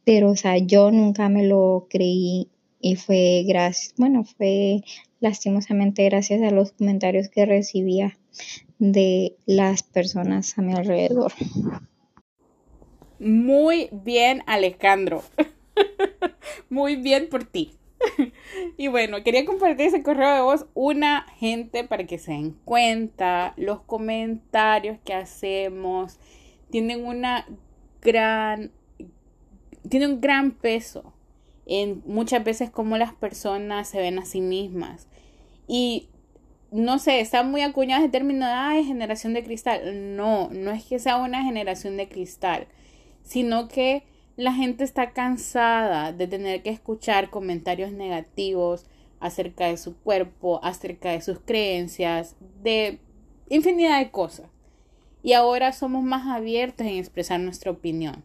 pero 0.04 0.30
o 0.30 0.36
sea, 0.36 0.56
yo 0.56 0.90
nunca 0.90 1.28
me 1.28 1.46
lo 1.46 1.86
creí 1.90 2.48
y 2.80 2.96
fue 2.96 3.44
gracias, 3.46 3.92
bueno, 3.98 4.24
fue 4.24 4.80
lastimosamente 5.20 6.02
gracias 6.06 6.40
a 6.40 6.50
los 6.50 6.72
comentarios 6.72 7.28
que 7.28 7.44
recibía 7.44 8.16
de 8.78 9.36
las 9.44 9.82
personas 9.82 10.56
a 10.56 10.62
mi 10.62 10.72
alrededor. 10.72 11.34
Muy 13.18 13.90
bien, 13.92 14.42
Alejandro. 14.46 15.24
Muy 16.70 16.96
bien 16.96 17.28
por 17.28 17.44
ti. 17.44 17.72
y 18.76 18.88
bueno, 18.88 19.22
quería 19.22 19.44
compartir 19.44 19.86
ese 19.86 20.02
correo 20.02 20.34
de 20.34 20.40
voz 20.40 20.66
una 20.74 21.26
gente 21.38 21.84
para 21.84 22.06
que 22.06 22.18
se 22.18 22.32
den 22.32 22.52
cuenta 22.64 23.54
los 23.56 23.80
comentarios 23.80 24.98
que 25.04 25.14
hacemos 25.14 26.18
tienen 26.70 27.04
una 27.04 27.46
gran 28.02 28.72
tiene 29.88 30.06
un 30.06 30.20
gran 30.20 30.50
peso 30.50 31.12
en 31.64 32.02
muchas 32.06 32.42
veces 32.44 32.70
como 32.70 32.96
las 32.96 33.12
personas 33.12 33.88
se 33.88 33.98
ven 33.98 34.18
a 34.18 34.24
sí 34.24 34.40
mismas 34.40 35.08
y 35.68 36.08
no 36.70 36.98
sé, 36.98 37.20
está 37.20 37.42
muy 37.42 37.62
acuñado 37.62 38.02
ese 38.02 38.10
término 38.10 38.46
de 38.46 38.84
generación 38.84 39.34
de 39.34 39.44
cristal. 39.44 40.16
No, 40.16 40.48
no 40.50 40.72
es 40.72 40.84
que 40.84 40.98
sea 40.98 41.16
una 41.16 41.42
generación 41.44 41.96
de 41.96 42.08
cristal, 42.08 42.66
sino 43.22 43.68
que 43.68 44.02
la 44.36 44.52
gente 44.52 44.84
está 44.84 45.12
cansada 45.12 46.12
de 46.12 46.26
tener 46.26 46.62
que 46.62 46.70
escuchar 46.70 47.30
comentarios 47.30 47.92
negativos 47.92 48.84
acerca 49.18 49.66
de 49.66 49.78
su 49.78 49.96
cuerpo, 49.96 50.60
acerca 50.62 51.10
de 51.10 51.22
sus 51.22 51.38
creencias, 51.40 52.36
de 52.62 52.98
infinidad 53.48 53.98
de 53.98 54.10
cosas. 54.10 54.46
Y 55.22 55.32
ahora 55.32 55.72
somos 55.72 56.04
más 56.04 56.26
abiertos 56.26 56.86
en 56.86 56.96
expresar 56.96 57.40
nuestra 57.40 57.70
opinión. 57.70 58.22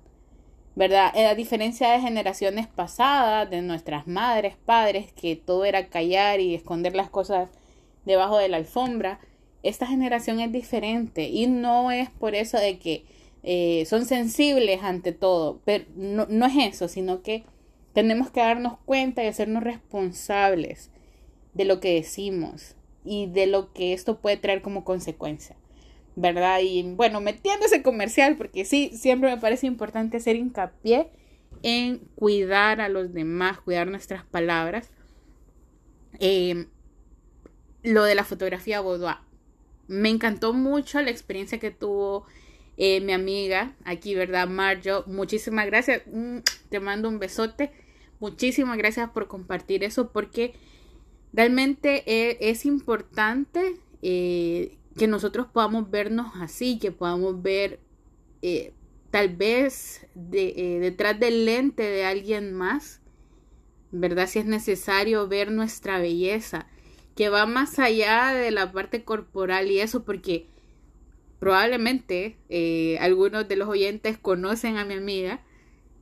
¿Verdad? 0.75 1.15
A 1.17 1.35
diferencia 1.35 1.91
de 1.91 1.99
generaciones 1.99 2.67
pasadas, 2.67 3.49
de 3.49 3.61
nuestras 3.61 4.07
madres, 4.07 4.55
padres, 4.65 5.11
que 5.11 5.35
todo 5.35 5.65
era 5.65 5.87
callar 5.87 6.39
y 6.39 6.55
esconder 6.55 6.95
las 6.95 7.09
cosas 7.09 7.49
debajo 8.05 8.37
de 8.37 8.47
la 8.49 8.57
alfombra, 8.57 9.19
esta 9.63 9.85
generación 9.85 10.39
es 10.39 10.51
diferente 10.51 11.29
y 11.29 11.47
no 11.47 11.91
es 11.91 12.09
por 12.09 12.35
eso 12.35 12.57
de 12.57 12.79
que 12.79 13.05
eh, 13.43 13.85
son 13.87 14.05
sensibles 14.05 14.83
ante 14.83 15.11
todo, 15.11 15.61
pero 15.65 15.85
no, 15.95 16.27
no 16.29 16.45
es 16.45 16.75
eso, 16.75 16.87
sino 16.87 17.21
que 17.21 17.43
tenemos 17.93 18.31
que 18.31 18.39
darnos 18.39 18.77
cuenta 18.85 19.23
y 19.23 19.27
hacernos 19.27 19.63
responsables 19.63 20.91
de 21.53 21.65
lo 21.65 21.79
que 21.79 21.95
decimos 21.95 22.75
y 23.03 23.27
de 23.27 23.47
lo 23.47 23.73
que 23.73 23.93
esto 23.93 24.19
puede 24.19 24.37
traer 24.37 24.61
como 24.61 24.83
consecuencia. 24.83 25.55
¿verdad? 26.15 26.59
Y 26.61 26.83
bueno, 26.83 27.21
metiéndose 27.21 27.81
comercial, 27.81 28.35
porque 28.37 28.65
sí, 28.65 28.91
siempre 28.93 29.33
me 29.33 29.41
parece 29.41 29.67
importante 29.67 30.17
hacer 30.17 30.35
hincapié 30.35 31.09
en 31.63 31.99
cuidar 32.15 32.81
a 32.81 32.89
los 32.89 33.13
demás, 33.13 33.59
cuidar 33.59 33.87
nuestras 33.87 34.25
palabras. 34.25 34.89
Em, 36.19 36.67
lo 37.83 38.03
de 38.03 38.15
la 38.15 38.23
fotografía 38.23 38.81
boudoir. 38.81 39.17
Me 39.87 40.09
encantó 40.09 40.53
mucho 40.53 41.01
la 41.01 41.09
experiencia 41.09 41.59
que 41.59 41.71
tuvo 41.71 42.25
eh, 42.83 42.99
mi 42.99 43.13
amiga 43.13 43.75
aquí, 43.85 44.15
¿verdad? 44.15 44.47
Marjo, 44.47 45.03
muchísimas 45.05 45.67
gracias. 45.67 46.01
Mm, 46.07 46.37
te 46.69 46.79
mando 46.79 47.09
un 47.09 47.19
besote. 47.19 47.71
Muchísimas 48.19 48.75
gracias 48.75 49.11
por 49.11 49.27
compartir 49.27 49.83
eso 49.83 50.11
porque 50.11 50.55
realmente 51.31 52.01
eh, 52.07 52.39
es, 52.41 52.65
importante 52.65 53.75
eh, 54.01 54.79
que 54.97 55.05
nosotros 55.05 55.45
podamos 55.53 55.91
vernos 55.91 56.31
así, 56.41 56.79
que 56.79 56.91
podamos 56.91 57.43
ver 57.43 57.79
tal 59.11 59.35
vez 59.35 60.07
detrás 60.15 61.19
del 61.19 61.45
lente 61.45 61.83
de 61.83 62.05
alguien 62.05 62.51
más, 62.51 62.99
¿verdad? 63.91 64.25
Si 64.25 64.39
es 64.39 64.45
necesario 64.45 65.27
ver 65.27 65.51
nuestra 65.51 65.99
belleza 65.99 66.65
que 67.15 67.29
va 67.29 67.45
más 67.45 67.77
allá 67.77 68.33
de 68.33 68.49
la 68.49 68.71
parte 68.71 69.03
corporal 69.03 69.69
y 69.69 69.79
eso, 69.79 70.03
porque 70.03 70.47
probablemente 71.41 72.37
eh, 72.49 72.99
algunos 72.99 73.47
de 73.47 73.55
los 73.55 73.67
oyentes 73.67 74.15
conocen 74.19 74.77
a 74.77 74.85
mi 74.85 74.93
amiga, 74.93 75.41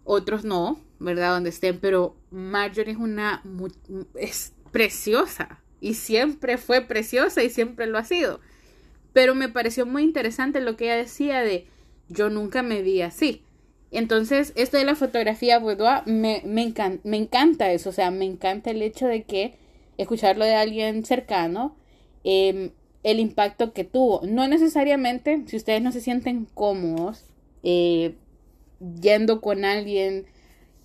otros 0.03 0.43
no, 0.43 0.81
¿verdad? 0.99 1.31
Donde 1.31 1.49
estén, 1.49 1.79
pero 1.79 2.17
Marjorie 2.29 2.91
es 2.91 2.99
una, 2.99 3.41
es 4.15 4.51
preciosa 4.73 5.61
y 5.79 5.93
siempre 5.93 6.57
fue 6.57 6.81
preciosa 6.81 7.41
y 7.41 7.49
siempre 7.49 7.87
lo 7.87 7.97
ha 7.97 8.03
sido. 8.03 8.41
Pero 9.13 9.33
me 9.33 9.47
pareció 9.47 9.85
muy 9.85 10.03
interesante 10.03 10.59
lo 10.59 10.75
que 10.75 10.87
ella 10.87 10.97
decía 10.97 11.39
de 11.39 11.67
yo 12.09 12.29
nunca 12.29 12.61
me 12.61 12.81
vi 12.81 13.01
así. 13.01 13.41
Entonces, 13.91 14.51
esto 14.57 14.75
de 14.75 14.83
la 14.83 14.95
fotografía 14.95 15.57
boudoir 15.57 16.01
me, 16.05 16.41
me, 16.43 16.73
me 17.05 17.15
encanta 17.15 17.71
eso, 17.71 17.91
o 17.91 17.93
sea, 17.93 18.11
me 18.11 18.25
encanta 18.25 18.71
el 18.71 18.81
hecho 18.81 19.07
de 19.07 19.23
que 19.23 19.53
escucharlo 19.97 20.43
de 20.43 20.55
alguien 20.55 21.05
cercano, 21.05 21.77
em, 22.25 22.71
el 23.03 23.19
impacto 23.19 23.73
que 23.73 23.83
tuvo. 23.83 24.21
No 24.25 24.47
necesariamente, 24.47 25.43
si 25.47 25.55
ustedes 25.55 25.81
no 25.81 25.91
se 25.91 26.01
sienten 26.01 26.45
cómodos 26.53 27.25
eh, 27.63 28.15
yendo 29.01 29.41
con 29.41 29.65
alguien 29.65 30.25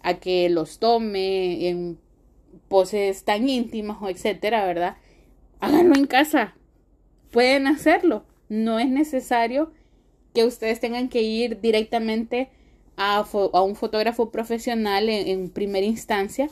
a 0.03 0.15
que 0.15 0.49
los 0.51 0.79
tome 0.79 1.69
en 1.69 1.99
poses 2.69 3.25
tan 3.25 3.49
íntimas 3.49 3.99
o 4.01 4.09
etcétera, 4.09 4.67
¿verdad? 4.67 4.97
Háganlo 5.61 5.95
en 5.97 6.07
casa. 6.07 6.55
Pueden 7.31 7.67
hacerlo. 7.67 8.25
No 8.49 8.79
es 8.79 8.89
necesario 8.89 9.73
que 10.35 10.45
ustedes 10.45 10.81
tengan 10.81 11.09
que 11.09 11.23
ir 11.23 11.61
directamente 11.61 12.51
a, 12.97 13.25
un 13.63 13.77
fotógrafo 13.77 14.31
profesional 14.31 15.09
en 15.09 15.49
primera 15.51 15.87
instancia 15.87 16.49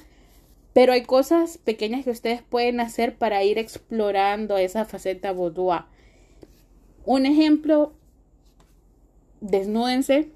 pero 0.73 0.93
hay 0.93 1.03
cosas 1.03 1.59
pequeñas 1.59 2.05
que 2.05 2.11
ustedes 2.11 2.43
pueden 2.43 2.81
hacer 2.81 3.17
para 3.17 3.45
ir 3.45 3.59
explorando 3.59 4.57
esa 4.57 4.85
faceta 4.85 5.33
boudoir. 5.33 5.85
Un 7.05 7.27
ejemplo, 7.27 7.93
desnúdense, 9.41 10.31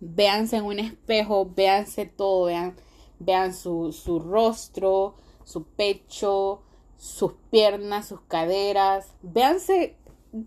véanse 0.00 0.56
en 0.56 0.64
un 0.64 0.78
espejo, 0.78 1.50
véanse 1.54 2.06
todo, 2.06 2.46
vean, 2.46 2.74
vean 3.18 3.54
su, 3.54 3.92
su 3.92 4.18
rostro, 4.18 5.14
su 5.44 5.64
pecho, 5.64 6.62
sus 6.96 7.32
piernas, 7.50 8.08
sus 8.08 8.20
caderas, 8.22 9.14
véanse 9.22 9.96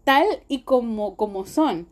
tal 0.03 0.25
y 0.47 0.61
como, 0.61 1.15
como 1.15 1.45
son. 1.45 1.87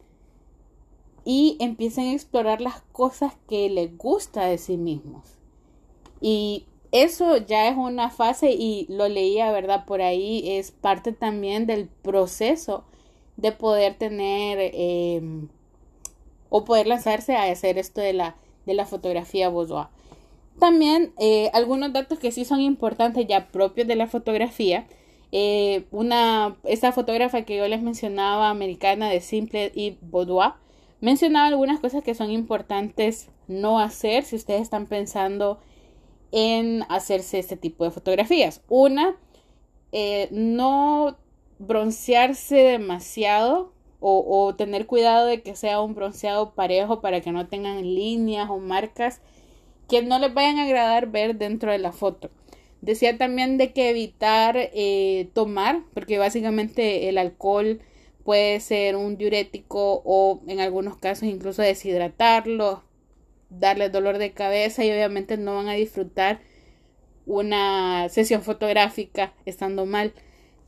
Y 1.23 1.57
empiecen 1.59 2.09
a 2.09 2.13
explorar 2.13 2.61
las 2.61 2.81
cosas 2.91 3.33
que 3.47 3.69
les 3.69 3.95
gusta 3.97 4.45
de 4.45 4.57
sí 4.57 4.77
mismos. 4.77 5.37
Y 6.19 6.65
eso 6.91 7.37
ya 7.37 7.69
es 7.69 7.77
una 7.77 8.09
fase 8.09 8.51
y 8.51 8.85
lo 8.89 9.07
leía, 9.07 9.51
¿verdad? 9.51 9.85
Por 9.85 10.01
ahí 10.01 10.43
es 10.45 10.71
parte 10.71 11.13
también 11.13 11.65
del 11.65 11.87
proceso 11.87 12.83
de 13.37 13.51
poder 13.51 13.95
tener 13.95 14.71
em, 14.73 15.47
o 16.49 16.65
poder 16.65 16.87
lanzarse 16.87 17.35
a 17.35 17.43
hacer 17.43 17.77
esto 17.77 18.01
de 18.01 18.13
la, 18.13 18.35
de 18.65 18.73
la 18.73 18.85
fotografía 18.85 19.49
boudoir. 19.49 19.87
También 20.59 21.13
eh, 21.17 21.49
algunos 21.53 21.93
datos 21.93 22.19
que 22.19 22.31
sí 22.31 22.45
son 22.45 22.59
importantes 22.59 23.25
ya 23.25 23.47
propios 23.47 23.87
de 23.87 23.95
la 23.95 24.07
fotografía. 24.07 24.85
Eh, 25.31 25.85
una, 25.91 26.57
esta 26.65 26.91
fotógrafa 26.91 27.43
que 27.43 27.55
yo 27.57 27.67
les 27.69 27.81
mencionaba, 27.81 28.49
americana 28.49 29.09
de 29.09 29.21
Simple 29.21 29.71
y 29.73 29.97
Boudoir, 30.01 30.51
mencionaba 30.99 31.47
algunas 31.47 31.79
cosas 31.79 32.03
que 32.03 32.13
son 32.13 32.31
importantes 32.31 33.29
no 33.47 33.79
hacer 33.79 34.23
si 34.23 34.35
ustedes 34.35 34.61
están 34.61 34.87
pensando 34.87 35.59
en 36.31 36.83
hacerse 36.89 37.39
este 37.39 37.57
tipo 37.57 37.83
de 37.83 37.91
fotografías. 37.91 38.61
Una, 38.69 39.15
eh, 39.91 40.27
no 40.31 41.17
broncearse 41.59 42.55
demasiado 42.55 43.71
o, 44.03 44.55
tener 44.55 44.87
cuidado 44.87 45.27
de 45.27 45.43
que 45.43 45.55
sea 45.55 45.79
un 45.79 45.93
bronceado 45.93 46.55
parejo 46.55 47.01
para 47.01 47.21
que 47.21 47.31
no 47.31 47.47
tengan 47.47 47.83
líneas 47.83 48.49
o 48.49 48.57
marcas 48.57 49.21
que 49.87 50.01
no 50.01 50.17
les 50.17 50.33
vayan 50.33 50.57
a 50.57 50.63
agradar 50.63 51.11
ver 51.11 51.37
dentro 51.37 51.71
de 51.71 51.77
la 51.77 51.91
foto. 51.91 52.31
Decía 52.81 53.19
también 53.19 53.59
de 53.59 53.73
que 53.73 53.91
evitar 53.91 54.55
eh, 54.57 55.29
tomar, 55.33 55.83
porque 55.93 56.17
básicamente 56.17 57.09
el 57.09 57.19
alcohol 57.19 57.79
puede 58.23 58.59
ser 58.59 58.95
un 58.95 59.17
diurético 59.17 60.01
o 60.03 60.41
en 60.47 60.61
algunos 60.61 60.97
casos 60.97 61.27
incluso 61.27 61.61
deshidratarlo, 61.61 62.81
darles 63.51 63.91
dolor 63.91 64.17
de 64.17 64.31
cabeza 64.31 64.83
y 64.83 64.91
obviamente 64.91 65.37
no 65.37 65.55
van 65.55 65.67
a 65.67 65.73
disfrutar 65.73 66.39
una 67.25 68.09
sesión 68.09 68.41
fotográfica 68.41 69.33
estando 69.45 69.85
mal. 69.85 70.13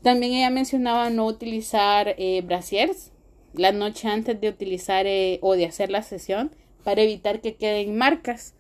También 0.02 0.34
ella 0.34 0.50
mencionaba 0.50 1.10
no 1.10 1.26
utilizar 1.26 2.16
eh, 2.18 2.42
brasiers 2.46 3.12
la 3.54 3.72
noche 3.72 4.08
antes 4.08 4.40
de 4.40 4.50
utilizar 4.50 5.06
eh, 5.08 5.40
o 5.42 5.56
de 5.56 5.66
hacer 5.66 5.90
la 5.90 6.04
sesión 6.04 6.52
para 6.84 7.02
evitar 7.02 7.40
que 7.40 7.56
queden 7.56 7.98
marcas 7.98 8.54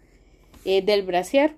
eh, 0.66 0.82
del 0.82 1.04
brasier. 1.04 1.56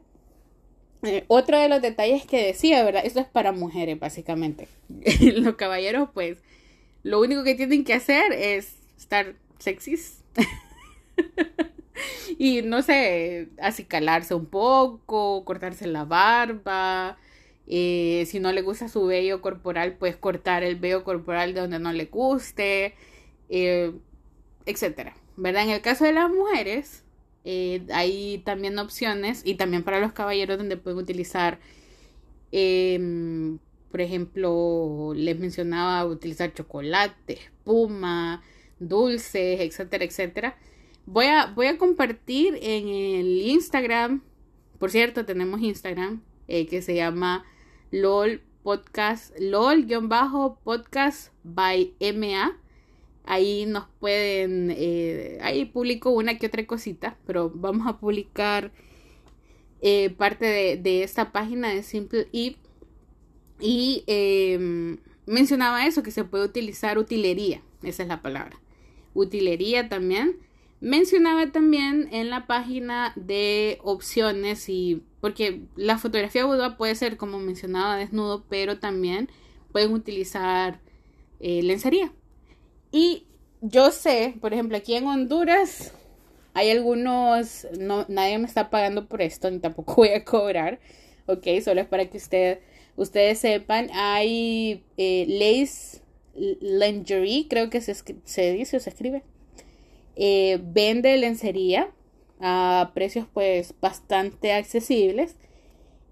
otro 1.28 1.60
de 1.60 1.70
los 1.70 1.82
detalles 1.82 2.26
que 2.26 2.48
decía, 2.48 2.84
¿verdad? 2.84 3.06
Esto 3.06 3.20
es 3.20 3.28
para 3.28 3.52
mujeres 3.52 4.00
básicamente. 4.00 4.68
los 5.22 5.56
caballeros 5.56 6.10
pues 6.14 6.40
lo 7.04 7.22
único 7.22 7.44
que 7.44 7.54
tienen 7.54 7.84
que 7.84 7.94
hacer 7.94 8.32
es 8.34 8.74
estar 8.98 9.36
sexys. 9.60 10.24
y 12.38 12.62
no 12.62 12.82
sé, 12.82 13.50
acicalarse 13.60 14.36
un 14.36 14.46
poco, 14.46 15.46
cortarse 15.46 15.88
la 15.88 16.06
barba. 16.06 17.18
Eh, 17.68 18.26
si 18.28 18.40
no 18.40 18.52
le 18.52 18.62
gusta 18.62 18.88
su 18.90 19.06
vello 19.06 19.42
corporal, 19.42 19.96
pues 19.98 20.16
cortar 20.16 20.64
el 20.64 20.76
vello 20.76 21.04
corporal 21.04 21.54
de 21.54 21.62
donde 21.62 21.80
no 21.80 21.94
le 21.94 22.06
guste, 22.06 22.94
eh, 23.50 23.94
etcétera. 24.66 25.16
¿Verdad? 25.38 25.64
En 25.64 25.70
el 25.72 25.82
caso 25.82 26.06
de 26.06 26.14
las 26.14 26.30
mujeres, 26.32 27.04
eh, 27.44 27.86
hay 27.94 28.40
también 28.46 28.78
opciones 28.80 29.42
y 29.46 29.56
también 29.56 29.84
para 29.84 30.00
los 30.00 30.14
caballeros 30.14 30.58
donde 30.58 30.78
pueden 30.78 31.00
utilizar, 31.00 31.60
em, 32.52 33.60
por 33.92 34.02
ejemplo, 34.02 35.14
les 35.16 35.38
mencionaba 35.40 36.06
utilizar 36.06 36.54
chocolate, 36.54 37.34
espuma, 37.34 38.44
dulces, 38.80 39.60
etcétera, 39.62 40.06
etcétera. 40.06 40.58
Voy 41.06 41.26
a, 41.28 41.48
voy 41.48 41.68
a 41.68 41.78
compartir 41.78 42.58
en 42.62 42.88
el 42.88 43.42
Instagram, 43.42 44.22
por 44.80 44.92
cierto, 44.92 45.26
tenemos 45.26 45.62
Instagram 45.62 46.22
que 46.48 46.82
se 46.82 46.96
llama 46.96 47.46
LOL 47.92 48.42
Podcast, 48.64 49.32
LOL-podcast 49.40 51.32
by 51.44 51.94
MA. 52.16 52.58
Ahí 53.24 53.66
nos 53.68 53.86
pueden, 54.00 54.74
eh, 54.76 55.38
ahí 55.42 55.66
publico 55.66 56.10
una 56.10 56.38
que 56.38 56.48
otra 56.48 56.66
cosita, 56.66 57.18
pero 57.26 57.52
vamos 57.54 57.88
a 57.88 58.00
publicar 58.00 58.72
eh, 59.82 60.10
parte 60.12 60.78
de, 60.78 61.04
esta 61.04 61.32
página 61.32 61.70
de 61.70 61.84
Simple 61.84 62.28
Eve. 62.34 62.58
Y 63.60 64.04
em, 64.08 64.98
mencionaba 65.26 65.86
eso, 65.86 66.04
que 66.04 66.12
se 66.12 66.24
puede 66.24 66.46
utilizar 66.46 66.98
utilería, 66.98 67.62
esa 67.84 68.04
es 68.04 68.10
la 68.10 68.22
palabra. 68.22 68.60
Utilería 69.14 69.90
también 69.90 70.38
Mencionaba 70.86 71.52
también 71.52 72.10
en 72.12 72.30
la 72.30 72.46
página 72.46 73.12
de 73.16 73.80
opciones 73.82 74.70
y 74.70 75.02
porque 75.20 75.62
la 75.76 75.98
fotografía 75.98 76.46
boudoir 76.46 76.78
puede 76.78 76.94
ser 76.94 77.18
como 77.18 77.40
mencionaba 77.40 77.98
desnudo, 77.98 78.46
pero 78.50 78.78
también 78.78 79.28
pueden 79.72 79.94
utilizar 79.94 80.80
eh, 81.40 81.64
lencería. 81.64 82.14
Y 82.92 83.26
yo 83.62 83.90
sé, 83.90 84.36
por 84.40 84.54
ejemplo, 84.54 84.78
aquí 84.78 84.94
en 84.94 85.08
Honduras 85.08 85.92
hay 86.54 86.70
algunos, 86.70 87.66
no, 87.80 88.06
nadie 88.08 88.38
me 88.38 88.46
está 88.46 88.70
pagando 88.70 89.08
por 89.08 89.24
esto, 89.24 89.50
ni 89.50 89.58
tampoco 89.58 89.96
voy 89.96 90.10
a 90.10 90.24
cobrar, 90.24 90.80
ok, 91.26 91.48
solo 91.64 91.82
es 91.82 91.88
para 91.88 92.12
que 92.12 92.18
usted, 92.18 92.60
ustedes 92.96 93.40
sepan, 93.40 93.90
hay 93.92 94.84
eh, 94.98 95.26
leyes, 95.28 96.04
Lingerie, 96.36 97.48
creo 97.48 97.72
que 97.72 97.82
se, 97.82 97.96
se 98.24 98.52
dice 98.52 98.78
o 98.78 98.80
se 98.80 98.92
escribe. 98.92 99.24
Eh, 100.16 100.60
vende 100.64 101.18
lencería 101.18 101.90
a 102.40 102.92
precios 102.94 103.28
pues 103.34 103.74
bastante 103.82 104.54
accesibles. 104.54 105.36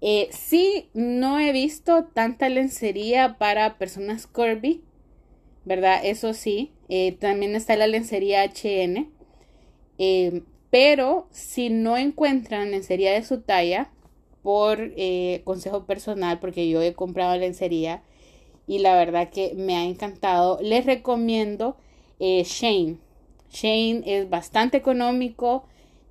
Eh, 0.00 0.28
sí, 0.30 0.90
no 0.92 1.40
he 1.40 1.52
visto 1.52 2.04
tanta 2.04 2.48
lencería 2.48 3.38
para 3.38 3.78
personas 3.78 4.26
curvy, 4.26 4.82
¿verdad? 5.64 6.00
Eso 6.04 6.34
sí. 6.34 6.72
Eh, 6.88 7.12
también 7.12 7.56
está 7.56 7.76
la 7.76 7.86
lencería 7.86 8.44
HN. 8.44 9.10
pero 10.70 11.28
si 11.30 11.70
no 11.70 11.96
encuentran 11.96 12.72
lencería 12.72 13.12
de 13.12 13.22
su 13.24 13.40
talla, 13.42 13.90
por 14.42 14.92
consejo 15.44 15.86
personal, 15.86 16.38
porque 16.40 16.68
yo 16.68 16.82
he 16.82 16.92
comprado 16.92 17.36
lencería 17.36 18.02
y 18.66 18.80
la 18.80 18.94
verdad 18.94 19.30
que 19.30 19.54
me 19.54 19.76
ha 19.76 19.84
encantado, 19.84 20.58
les 20.60 20.84
recomiendo 20.84 21.76
Shane. 22.18 22.98
Shane 23.54 24.02
es 24.04 24.28
bastante 24.28 24.76
económico, 24.76 25.64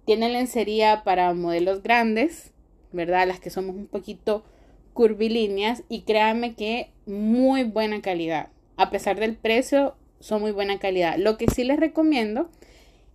tiene 0.06 0.30
lencería 0.30 1.04
para 1.04 1.34
modelos 1.34 1.84
grandes, 1.84 2.54
¿verdad? 2.94 3.28
Las 3.28 3.42
que 3.42 3.50
somos 3.50 3.76
un 3.76 3.88
poquito 3.88 4.46
curvilíneas 4.94 5.84
y 5.90 6.04
créanme 6.04 6.56
que 6.56 6.92
muy 7.06 7.66
buena 7.66 8.02
calidad. 8.02 8.48
A 8.78 8.90
pesar 8.90 9.20
del 9.20 9.36
precio, 9.36 9.96
son 10.22 10.42
muy 10.42 10.52
buena 10.52 10.80
calidad. 10.80 11.18
Lo 11.18 11.38
que 11.38 11.48
sí 11.54 11.66
les 11.66 11.80
recomiendo 11.80 12.50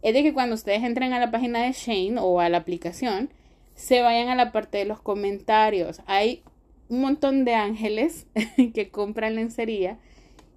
es 0.02 0.12
de 0.12 0.22
que 0.22 0.34
cuando 0.34 0.54
ustedes 0.54 0.82
entren 0.82 1.14
a 1.14 1.20
la 1.20 1.30
página 1.30 1.62
de 1.62 1.72
Shane 1.72 2.18
o 2.20 2.40
a 2.40 2.50
la 2.50 2.58
aplicación, 2.58 3.30
se 3.74 4.02
vayan 4.02 4.28
a 4.28 4.34
la 4.34 4.52
parte 4.52 4.76
de 4.76 4.84
los 4.84 5.00
comentarios. 5.00 6.02
Hay 6.06 6.42
un 6.90 7.00
montón 7.00 7.46
de 7.46 7.54
ángeles 7.54 8.26
que 8.74 8.90
compran 8.90 9.36
lencería 9.36 9.98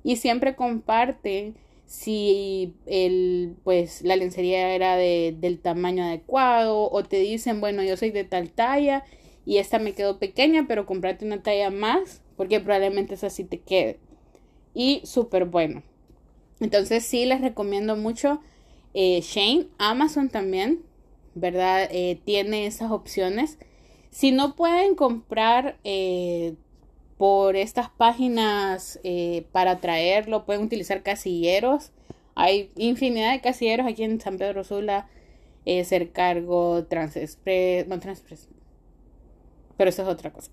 y 0.03 0.17
siempre 0.17 0.55
comparten 0.55 1.55
si 1.91 2.73
el, 2.86 3.58
pues, 3.65 4.01
la 4.01 4.15
lencería 4.15 4.73
era 4.73 4.95
de, 4.95 5.36
del 5.38 5.60
tamaño 5.60 6.06
adecuado 6.06 6.89
o 6.89 7.04
te 7.04 7.19
dicen, 7.19 7.60
bueno, 7.60 7.84
yo 7.84 7.97
soy 7.97 8.12
de 8.12 8.23
tal 8.23 8.49
talla 8.49 9.04
y 9.45 9.58
esta 9.58 9.77
me 9.77 9.91
quedó 9.91 10.17
pequeña, 10.17 10.67
pero 10.69 10.86
comprate 10.86 11.25
una 11.25 11.43
talla 11.43 11.69
más 11.69 12.21
porque 12.38 12.62
probablemente 12.62 13.15
esa 13.15 13.30
sí 13.30 13.43
te 13.43 13.60
quede. 13.60 13.99
Y 14.73 15.01
súper 15.04 15.43
bueno. 15.43 15.84
Entonces 16.62 17.04
sí 17.04 17.25
les 17.25 17.41
recomiendo 17.41 17.97
mucho 17.97 18.39
eh, 18.93 19.19
Shane. 19.19 19.67
Amazon 19.77 20.30
también, 20.30 20.84
¿verdad? 21.36 21.89
Eh, 21.91 22.21
tiene 22.23 22.67
esas 22.67 22.91
opciones. 22.91 23.58
Si 24.12 24.32
no 24.32 24.56
pueden 24.56 24.95
comprar 24.95 25.77
eh, 25.84 26.56
por 27.21 27.55
estas 27.55 27.88
páginas 27.88 28.99
eh, 29.03 29.45
para 29.51 29.79
traerlo. 29.79 30.43
Pueden 30.43 30.63
utilizar 30.63 31.03
casilleros. 31.03 31.91
Hay 32.34 32.71
infinidad 32.75 33.31
de 33.31 33.41
casilleros 33.41 33.86
aquí 33.86 34.01
en 34.03 34.19
San 34.19 34.39
Pedro 34.39 34.63
Sula. 34.63 35.07
Eh, 35.67 36.10
Cargo, 36.12 36.84
Transexpress. 36.86 37.86
No, 37.86 37.99
Transexpress. 37.99 38.49
Pero 39.77 39.91
eso 39.91 40.01
es 40.01 40.07
otra 40.07 40.34
cosa. 40.34 40.49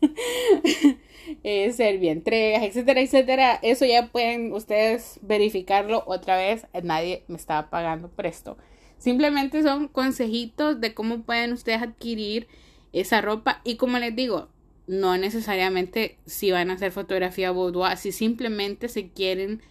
eh, 1.42 1.74
entregas, 2.02 2.62
etcétera, 2.62 3.00
etcétera. 3.00 3.58
Eso 3.62 3.84
ya 3.84 4.06
pueden 4.06 4.52
ustedes 4.52 5.18
verificarlo 5.22 6.04
otra 6.06 6.36
vez. 6.36 6.68
Nadie 6.84 7.24
me 7.26 7.36
estaba 7.36 7.68
pagando 7.68 8.10
por 8.10 8.26
esto. 8.26 8.56
Simplemente 8.98 9.60
son 9.64 9.88
consejitos 9.88 10.80
de 10.80 10.94
cómo 10.94 11.22
pueden 11.22 11.52
ustedes 11.52 11.82
adquirir 11.82 12.46
esa 12.92 13.20
ropa. 13.22 13.60
Y 13.64 13.74
como 13.74 13.98
les 13.98 14.14
digo, 14.14 14.50
no 14.86 15.16
necesariamente 15.16 16.16
si 16.26 16.50
van 16.50 16.70
a 16.70 16.74
hacer 16.74 16.92
fotografía 16.92 17.50
boudoir, 17.50 17.96
si 17.96 18.12
simplemente 18.12 18.88
se 18.88 19.08
quieren 19.08 19.62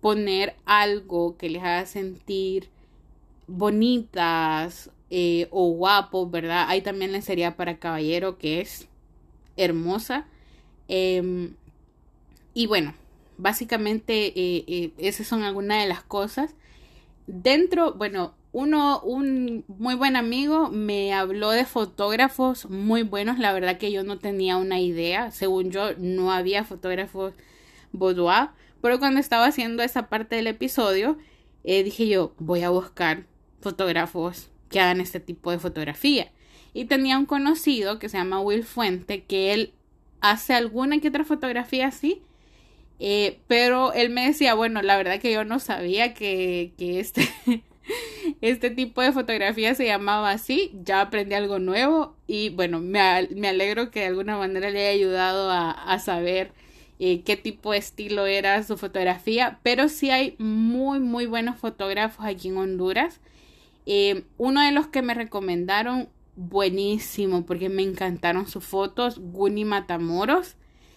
poner 0.00 0.56
algo 0.64 1.36
que 1.36 1.50
les 1.50 1.62
haga 1.62 1.86
sentir 1.86 2.68
bonitas 3.46 4.90
eh, 5.10 5.48
o 5.50 5.70
guapos, 5.72 6.30
¿verdad? 6.30 6.66
Hay 6.68 6.82
también 6.82 7.12
lencería 7.12 7.56
para 7.56 7.78
caballero 7.78 8.38
que 8.38 8.60
es 8.60 8.88
hermosa. 9.56 10.26
Em, 10.88 11.54
y 12.54 12.66
bueno, 12.66 12.94
básicamente 13.38 14.26
eh, 14.28 14.64
eh, 14.66 14.92
esas 14.98 15.26
son 15.26 15.42
algunas 15.42 15.82
de 15.82 15.88
las 15.88 16.02
cosas. 16.02 16.54
Dentro, 17.26 17.94
bueno, 17.94 18.34
uno, 18.52 19.00
un 19.02 19.64
muy 19.68 19.94
buen 19.94 20.16
amigo 20.16 20.70
me 20.70 21.12
habló 21.12 21.50
de 21.50 21.64
fotógrafos 21.64 22.68
muy 22.68 23.02
buenos. 23.02 23.38
La 23.38 23.52
verdad 23.52 23.78
que 23.78 23.92
yo 23.92 24.02
no 24.02 24.18
tenía 24.18 24.56
una 24.56 24.80
idea. 24.80 25.30
Según 25.30 25.70
yo, 25.70 25.94
no 25.98 26.32
había 26.32 26.64
fotógrafos 26.64 27.34
boudoir. 27.92 28.48
Pero 28.82 28.98
cuando 28.98 29.20
estaba 29.20 29.46
haciendo 29.46 29.82
esa 29.82 30.08
parte 30.08 30.36
del 30.36 30.48
episodio, 30.48 31.18
eh, 31.64 31.84
dije 31.84 32.08
yo, 32.08 32.34
voy 32.38 32.62
a 32.62 32.70
buscar 32.70 33.26
fotógrafos 33.60 34.50
que 34.68 34.80
hagan 34.80 35.00
este 35.00 35.20
tipo 35.20 35.50
de 35.50 35.58
fotografía. 35.58 36.32
Y 36.72 36.86
tenía 36.86 37.18
un 37.18 37.26
conocido 37.26 37.98
que 37.98 38.08
se 38.08 38.18
llama 38.18 38.40
Will 38.40 38.64
Fuente, 38.64 39.24
que 39.24 39.52
él 39.52 39.74
hace 40.20 40.54
alguna 40.54 40.98
que 41.00 41.08
otra 41.08 41.24
fotografía 41.24 41.88
así. 41.88 42.22
Eh, 42.98 43.40
pero 43.46 43.92
él 43.92 44.10
me 44.10 44.26
decía, 44.26 44.54
bueno, 44.54 44.82
la 44.82 44.96
verdad 44.96 45.20
que 45.20 45.32
yo 45.32 45.44
no 45.44 45.58
sabía 45.58 46.14
que, 46.14 46.72
que 46.76 47.00
este 47.00 47.28
este 48.40 48.70
tipo 48.70 49.02
de 49.02 49.12
fotografía 49.12 49.74
se 49.74 49.86
llamaba 49.86 50.30
así, 50.30 50.72
ya 50.84 51.00
aprendí 51.00 51.34
algo 51.34 51.58
nuevo 51.58 52.16
y 52.26 52.50
bueno, 52.50 52.80
me, 52.80 53.00
alegro 53.00 53.90
que 53.90 54.00
de 54.00 54.06
alguna 54.06 54.36
manera 54.36 54.70
le 54.70 54.80
haya 54.80 54.90
ayudado 54.90 55.50
a, 55.50 55.98
saber 55.98 56.52
eh, 56.98 57.22
qué 57.22 57.36
tipo 57.36 57.72
de 57.72 57.78
estilo 57.78 58.26
era 58.26 58.62
su 58.62 58.76
fotografía, 58.76 59.58
pero 59.62 59.88
sí 59.88 60.10
hay 60.10 60.36
muy, 60.38 61.00
muy 61.00 61.26
buenos 61.26 61.58
fotógrafos 61.58 62.24
aquí 62.24 62.48
en 62.48 62.58
Honduras. 62.58 63.20
Eh, 63.86 64.24
uno 64.38 64.62
de 64.62 64.72
los 64.72 64.86
que 64.86 65.02
me 65.02 65.14
recomendaron, 65.14 66.08
buenísimo, 66.36 67.44
porque 67.44 67.68
me 67.68 67.82
encantaron 67.82 68.46
sus 68.46 68.64
fotos, 68.64 69.18
Guni 69.18 69.64
Matamoros. 69.64 70.56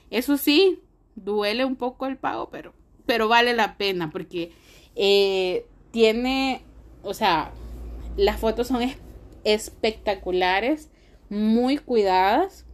Eso 0.09 0.37
sí, 0.37 0.79
duele 1.15 1.65
un 1.65 1.75
poco 1.75 2.05
el 2.05 2.17
pago, 2.17 2.49
pero, 2.49 2.73
pero 3.05 3.27
vale 3.27 3.53
la 3.53 3.77
pena, 3.77 4.09
porque 4.11 4.51
eh, 4.95 5.65
tiene 5.91 6.63
o 7.03 7.13
sea, 7.13 7.51
las 8.17 8.39
fotos 8.39 8.67
son 8.67 8.81
espectaculares, 9.43 10.89
muy 11.29 11.77
cuidadas 11.77 12.65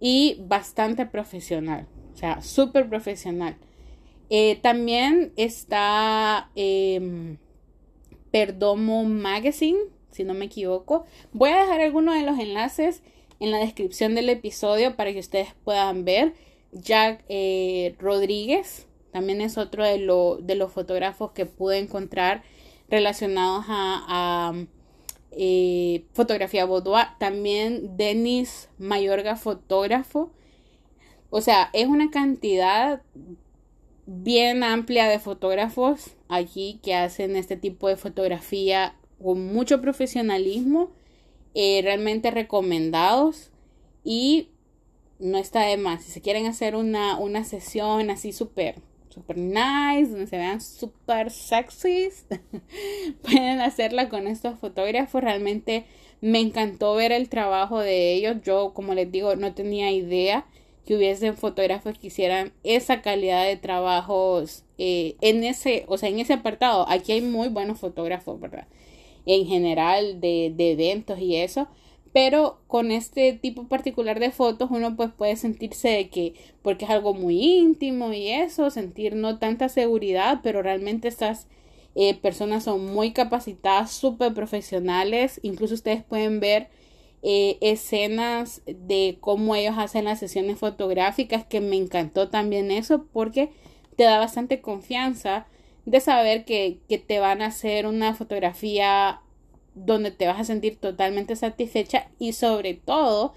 y 0.00 0.36
bastante 0.40 1.06
profesional. 1.06 1.86
O 2.12 2.16
sea, 2.16 2.42
súper 2.42 2.88
profesional. 2.88 3.56
Eh, 4.30 4.56
también 4.62 5.32
está 5.36 6.50
em, 6.54 7.38
Perdomo 8.30 9.04
Magazine, 9.04 9.78
si 10.10 10.24
no 10.24 10.34
me 10.34 10.46
equivoco. 10.46 11.04
Voy 11.32 11.50
a 11.50 11.60
dejar 11.60 11.80
algunos 11.80 12.14
de 12.14 12.22
los 12.22 12.38
enlaces 12.38 13.02
en 13.40 13.50
la 13.50 13.58
descripción 13.58 14.14
del 14.14 14.28
episodio 14.28 14.96
para 14.96 15.12
que 15.12 15.18
ustedes 15.18 15.48
puedan 15.64 16.04
ver. 16.04 16.34
Jack 16.72 17.24
eh, 17.28 17.94
Rodríguez 17.98 18.86
también 19.12 19.42
es 19.42 19.58
otro 19.58 19.84
de, 19.84 19.98
de 20.42 20.54
los 20.54 20.72
fotógrafos 20.72 21.32
que 21.32 21.44
pude 21.44 21.78
encontrar 21.78 22.42
relacionados 22.92 23.64
a, 23.68 24.52
eh, 25.30 26.04
fotografía 26.12 26.66
boudoir. 26.66 27.06
También 27.18 27.96
Denis 27.96 28.68
Mayorga, 28.78 29.36
fotógrafo. 29.36 30.30
O 31.30 31.40
sea, 31.40 31.70
es 31.72 31.88
una 31.88 32.10
cantidad 32.10 33.02
bien 34.04 34.62
amplia 34.62 35.08
de 35.08 35.18
fotógrafos 35.18 36.16
aquí 36.28 36.80
que 36.82 36.94
hacen 36.94 37.34
este 37.34 37.56
tipo 37.56 37.88
de 37.88 37.96
fotografía 37.96 38.94
con 39.22 39.46
mucho 39.54 39.80
profesionalismo, 39.80 40.90
eh, 41.54 41.80
realmente 41.82 42.30
recomendados 42.30 43.50
y 44.04 44.50
no 45.18 45.38
está 45.38 45.62
de 45.62 45.78
más. 45.78 46.04
Si 46.04 46.10
se 46.10 46.20
quieren 46.20 46.44
hacer 46.44 46.76
una, 46.76 47.16
una 47.16 47.44
sesión 47.44 48.10
así 48.10 48.32
súper 48.32 48.82
super 49.12 49.36
nice, 49.36 50.10
donde 50.10 50.26
se 50.26 50.36
vean 50.36 50.60
super 50.60 51.30
sexys, 51.30 52.26
pueden 53.22 53.60
hacerla 53.60 54.08
con 54.08 54.26
estos 54.26 54.58
fotógrafos. 54.58 55.22
Realmente 55.22 55.84
me 56.20 56.40
encantó 56.40 56.94
ver 56.94 57.12
el 57.12 57.28
trabajo 57.28 57.80
de 57.80 58.14
ellos. 58.14 58.36
Yo, 58.42 58.72
como 58.74 58.94
les 58.94 59.10
digo, 59.10 59.36
no 59.36 59.54
tenía 59.54 59.90
idea 59.92 60.46
que 60.86 60.96
hubiesen 60.96 61.36
fotógrafos 61.36 61.98
que 61.98 62.08
hicieran 62.08 62.52
esa 62.64 63.02
calidad 63.02 63.46
de 63.46 63.56
trabajos 63.56 64.64
eh, 64.78 65.16
en 65.20 65.44
ese, 65.44 65.84
o 65.88 65.98
sea, 65.98 66.08
en 66.08 66.18
ese 66.18 66.32
apartado. 66.32 66.86
Aquí 66.88 67.12
hay 67.12 67.20
muy 67.20 67.48
buenos 67.48 67.78
fotógrafos, 67.78 68.40
¿verdad? 68.40 68.66
En 69.26 69.46
general 69.46 70.20
de, 70.20 70.52
de 70.56 70.72
eventos 70.72 71.20
y 71.20 71.36
eso 71.36 71.68
pero 72.12 72.60
con 72.66 72.90
este 72.90 73.32
tipo 73.32 73.68
particular 73.68 74.20
de 74.20 74.30
fotos 74.30 74.70
uno 74.70 74.96
pues 74.96 75.10
puede 75.12 75.36
sentirse 75.36 75.88
de 75.88 76.08
que 76.10 76.34
porque 76.62 76.84
es 76.84 76.90
algo 76.90 77.14
muy 77.14 77.42
íntimo 77.42 78.12
y 78.12 78.28
eso 78.28 78.70
sentir 78.70 79.14
no 79.14 79.38
tanta 79.38 79.68
seguridad 79.68 80.40
pero 80.42 80.62
realmente 80.62 81.08
estas 81.08 81.46
eh, 81.94 82.14
personas 82.14 82.64
son 82.64 82.86
muy 82.92 83.12
capacitadas 83.12 83.90
súper 83.92 84.32
profesionales. 84.34 85.40
Incluso 85.42 85.74
ustedes 85.74 86.02
pueden 86.02 86.40
ver 86.40 86.68
eh, 87.22 87.58
escenas 87.60 88.62
de 88.66 89.18
cómo 89.20 89.54
ellos 89.54 89.74
hacen 89.78 90.06
las 90.06 90.18
sesiones 90.18 90.58
fotográficas 90.58 91.44
que 91.44 91.60
me 91.60 91.76
encantó 91.76 92.28
también 92.30 92.70
eso 92.70 93.06
porque 93.12 93.50
te 93.96 94.04
da 94.04 94.18
bastante 94.18 94.60
confianza 94.60 95.46
de 95.84 96.00
saber 96.00 96.44
que, 96.44 96.78
que 96.88 96.98
te 96.98 97.18
van 97.18 97.42
a 97.42 97.46
hacer 97.46 97.86
una 97.86 98.14
fotografía 98.14 99.20
donde 99.74 100.10
te 100.10 100.26
vas 100.26 100.40
a 100.40 100.44
sentir 100.44 100.76
totalmente 100.76 101.36
satisfecha 101.36 102.10
y 102.18 102.32
sobre 102.32 102.74
todo 102.74 103.34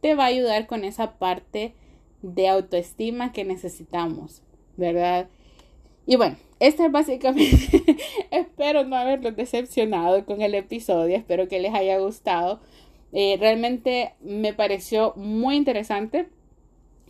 te 0.00 0.14
va 0.14 0.24
a 0.24 0.28
ayudar 0.28 0.66
con 0.66 0.84
esa 0.84 1.18
parte 1.18 1.74
de 2.22 2.48
autoestima 2.48 3.32
que 3.32 3.44
necesitamos, 3.44 4.42
¿verdad? 4.76 5.28
Y 6.06 6.16
bueno, 6.16 6.36
este 6.60 6.86
es 6.86 6.92
básicamente, 6.92 7.96
espero 8.30 8.84
no 8.84 8.96
haberlos 8.96 9.36
decepcionado 9.36 10.24
con 10.24 10.42
el 10.42 10.54
episodio, 10.54 11.16
espero 11.16 11.48
que 11.48 11.60
les 11.60 11.74
haya 11.74 11.98
gustado. 11.98 12.60
Eh, 13.12 13.36
realmente 13.38 14.14
me 14.20 14.52
pareció 14.52 15.12
muy 15.16 15.56
interesante 15.56 16.28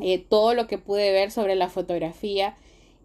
eh, 0.00 0.18
todo 0.18 0.54
lo 0.54 0.66
que 0.66 0.78
pude 0.78 1.12
ver 1.12 1.30
sobre 1.30 1.54
la 1.54 1.68
fotografía, 1.68 2.56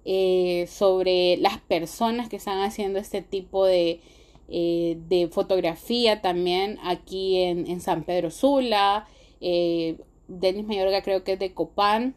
eh, 0.05 0.67
sobre 0.67 1.37
las 1.37 1.59
personas 1.59 2.29
que 2.29 2.35
están 2.37 2.59
haciendo 2.61 2.99
este 2.99 3.21
tipo 3.21 3.65
de, 3.65 4.01
de 4.49 5.29
fotografía 5.31 6.21
también 6.21 6.79
aquí 6.83 7.41
en, 7.41 7.67
en 7.67 7.81
San 7.81 8.03
Pedro 8.03 8.31
Sula. 8.31 9.07
Denis 9.39 10.65
Mayorga 10.65 11.01
creo 11.03 11.23
que 11.23 11.33
es 11.33 11.39
de 11.39 11.53
Copán. 11.53 12.15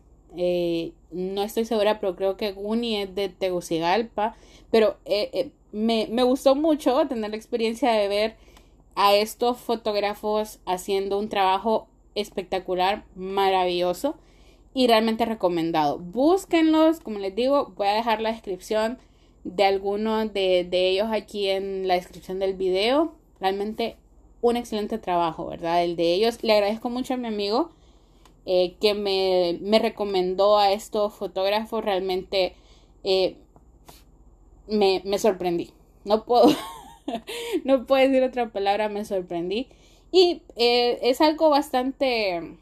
no 1.11 1.43
estoy 1.43 1.65
segura, 1.65 2.01
pero 2.01 2.17
creo 2.17 2.37
que 2.37 2.53
Guni 2.53 2.97
es 2.97 3.15
de 3.15 3.29
Tegucigalpa. 3.29 4.35
Pero 4.71 4.97
me, 5.73 6.09
me 6.11 6.23
gustó 6.23 6.55
mucho 6.55 7.07
tener 7.07 7.31
la 7.31 7.37
experiencia 7.37 7.93
de 7.93 8.09
ver 8.09 8.37
a 8.95 9.15
estos 9.15 9.59
fotógrafos 9.59 10.61
haciendo 10.67 11.19
un 11.19 11.29
trabajo 11.29 11.89
espectacular, 12.15 13.05
maravilloso 13.15 14.17
y 14.75 14.87
realmente 14.87 15.25
recomendado. 15.25 15.99
Búsquenlos, 15.99 17.01
como 17.01 17.19
les 17.19 17.35
digo, 17.35 17.73
voy 17.77 17.89
a 17.89 17.95
dejar 17.95 18.21
la 18.21 18.33
descripción 18.33 18.99
de 19.45 19.65
algunos 19.65 20.33
de, 20.33 20.69
ellos 20.73 21.09
aquí 21.11 21.49
en 21.49 21.89
la 21.89 21.95
descripción 21.95 22.39
del 22.39 22.55
video. 22.55 23.15
Realmente 23.41 23.97
un 24.41 24.57
excelente 24.57 24.99
trabajo, 24.99 25.47
¿verdad? 25.47 25.83
El 25.85 25.97
de 25.97 26.15
ellos. 26.15 26.43
Le 26.43 26.53
agradezco 26.55 26.91
mucho 26.91 27.15
a 27.15 27.17
mi 27.17 27.29
amigo 27.29 27.71
eh, 28.47 28.77
que 28.81 28.95
me, 28.95 29.59
me, 29.61 29.79
recomendó 29.79 30.59
a 30.59 30.73
estos 30.73 31.15
fotógrafos. 31.15 31.85
Realmente 31.85 32.55
eh, 33.05 33.37
me, 34.69 35.03
me 35.05 35.19
sorprendí. 35.19 35.71
No 36.05 36.25
puedo 36.25 36.49
no 37.65 37.87
puedo 37.87 38.03
decir 38.07 38.23
otra 38.23 38.51
palabra, 38.51 38.89
me 38.89 39.05
sorprendí. 39.05 39.69
Y 40.11 40.43
eh, 40.57 40.99
es 41.03 41.21
algo 41.21 41.49
bastante, 41.51 42.57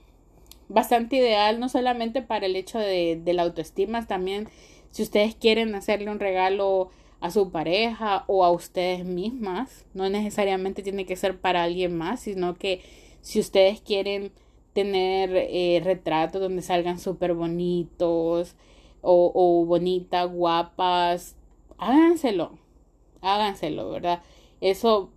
bastante 0.68 1.16
ideal, 1.16 1.58
no 1.58 1.68
solamente 1.68 2.22
para 2.22 2.46
el 2.46 2.56
hecho 2.56 2.78
de, 2.78 3.20
de 3.22 3.32
la 3.32 3.42
autoestima, 3.42 4.06
también 4.06 4.48
si 4.90 5.02
ustedes 5.02 5.34
quieren 5.34 5.74
hacerle 5.74 6.10
un 6.10 6.20
regalo 6.20 6.90
a 7.20 7.30
su 7.30 7.50
pareja 7.50 8.24
o 8.26 8.44
a 8.44 8.50
ustedes 8.50 9.04
mismas, 9.04 9.86
no 9.94 10.08
necesariamente 10.08 10.82
tiene 10.82 11.06
que 11.06 11.16
ser 11.16 11.38
para 11.40 11.62
alguien 11.62 11.96
más, 11.96 12.20
sino 12.20 12.54
que 12.54 12.82
si 13.20 13.40
ustedes 13.40 13.80
quieren 13.80 14.32
tener 14.72 15.30
eh, 15.34 15.80
retratos 15.84 16.40
donde 16.40 16.62
salgan 16.62 16.98
súper 16.98 17.34
bonitos 17.34 18.54
o, 19.02 19.32
o 19.34 19.64
bonitas, 19.66 20.30
guapas, 20.30 21.36
háganselo 21.78 22.58
háganselo, 23.20 23.90
¿verdad? 23.90 24.22
Eso, 24.60 25.10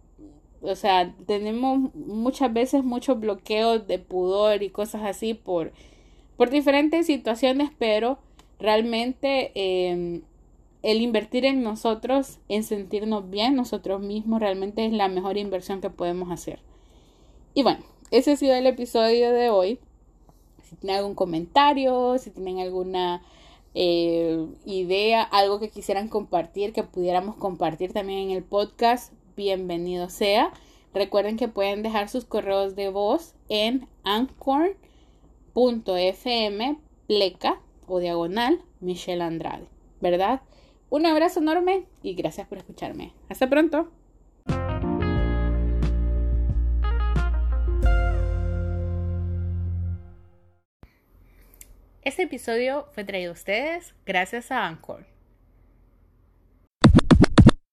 o 0.61 0.75
sea, 0.75 1.13
tenemos 1.25 1.93
muchas 1.95 2.53
veces 2.53 2.83
muchos 2.83 3.19
bloqueos 3.19 3.87
de 3.87 3.99
pudor 3.99 4.63
y 4.63 4.69
cosas 4.69 5.03
así 5.03 5.33
por, 5.33 5.71
por 6.37 6.49
diferentes 6.49 7.05
situaciones, 7.05 7.71
pero 7.77 8.19
realmente 8.59 9.51
em, 9.55 10.21
el 10.81 11.01
invertir 11.01 11.45
en 11.45 11.63
nosotros, 11.63 12.39
en 12.49 12.63
sentirnos 12.63 13.29
bien 13.29 13.55
nosotros 13.55 14.01
mismos, 14.01 14.39
realmente 14.41 14.85
es 14.85 14.93
la 14.93 15.07
mejor 15.07 15.37
inversión 15.37 15.81
que 15.81 15.89
podemos 15.89 16.31
hacer. 16.31 16.59
Y 17.53 17.63
bueno, 17.63 17.83
ese 18.11 18.33
ha 18.33 18.35
sido 18.35 18.53
el 18.55 18.67
episodio 18.67 19.31
de 19.31 19.49
hoy. 19.49 19.79
Si 20.63 20.75
tienen 20.75 20.97
algún 20.97 21.15
comentario, 21.15 22.17
si 22.17 22.31
tienen 22.31 22.59
alguna 22.59 23.21
eh, 23.73 24.45
idea, 24.65 25.23
algo 25.23 25.59
que 25.59 25.69
quisieran 25.69 26.09
compartir, 26.09 26.73
que 26.73 26.83
pudiéramos 26.83 27.35
compartir 27.35 27.93
también 27.93 28.19
en 28.19 28.31
el 28.31 28.43
podcast, 28.43 29.13
bienvenido 29.35 30.09
sea. 30.09 30.51
Recuerden 30.93 31.37
que 31.37 31.47
pueden 31.47 31.81
dejar 31.81 32.09
sus 32.09 32.25
correos 32.25 32.75
de 32.75 32.89
voz 32.89 33.33
en 33.49 33.87
anchor.fm 34.03 34.77
pleca 37.07 37.59
o 37.87 37.99
diagonal 37.99 38.61
Michelle 38.79 39.23
Andrade, 39.23 39.67
¿verdad? 40.01 40.41
Un 40.89 41.05
abrazo 41.05 41.39
enorme 41.39 41.85
y 42.01 42.13
gracias 42.13 42.47
por 42.47 42.57
escucharme. 42.57 43.13
Hasta 43.29 43.49
pronto. 43.49 43.91
Este 52.03 52.23
episodio 52.23 52.87
fue 52.91 53.05
traído 53.05 53.31
a 53.31 53.33
ustedes 53.33 53.95
gracias 54.05 54.51
a 54.51 54.67
Anchor. 54.67 55.12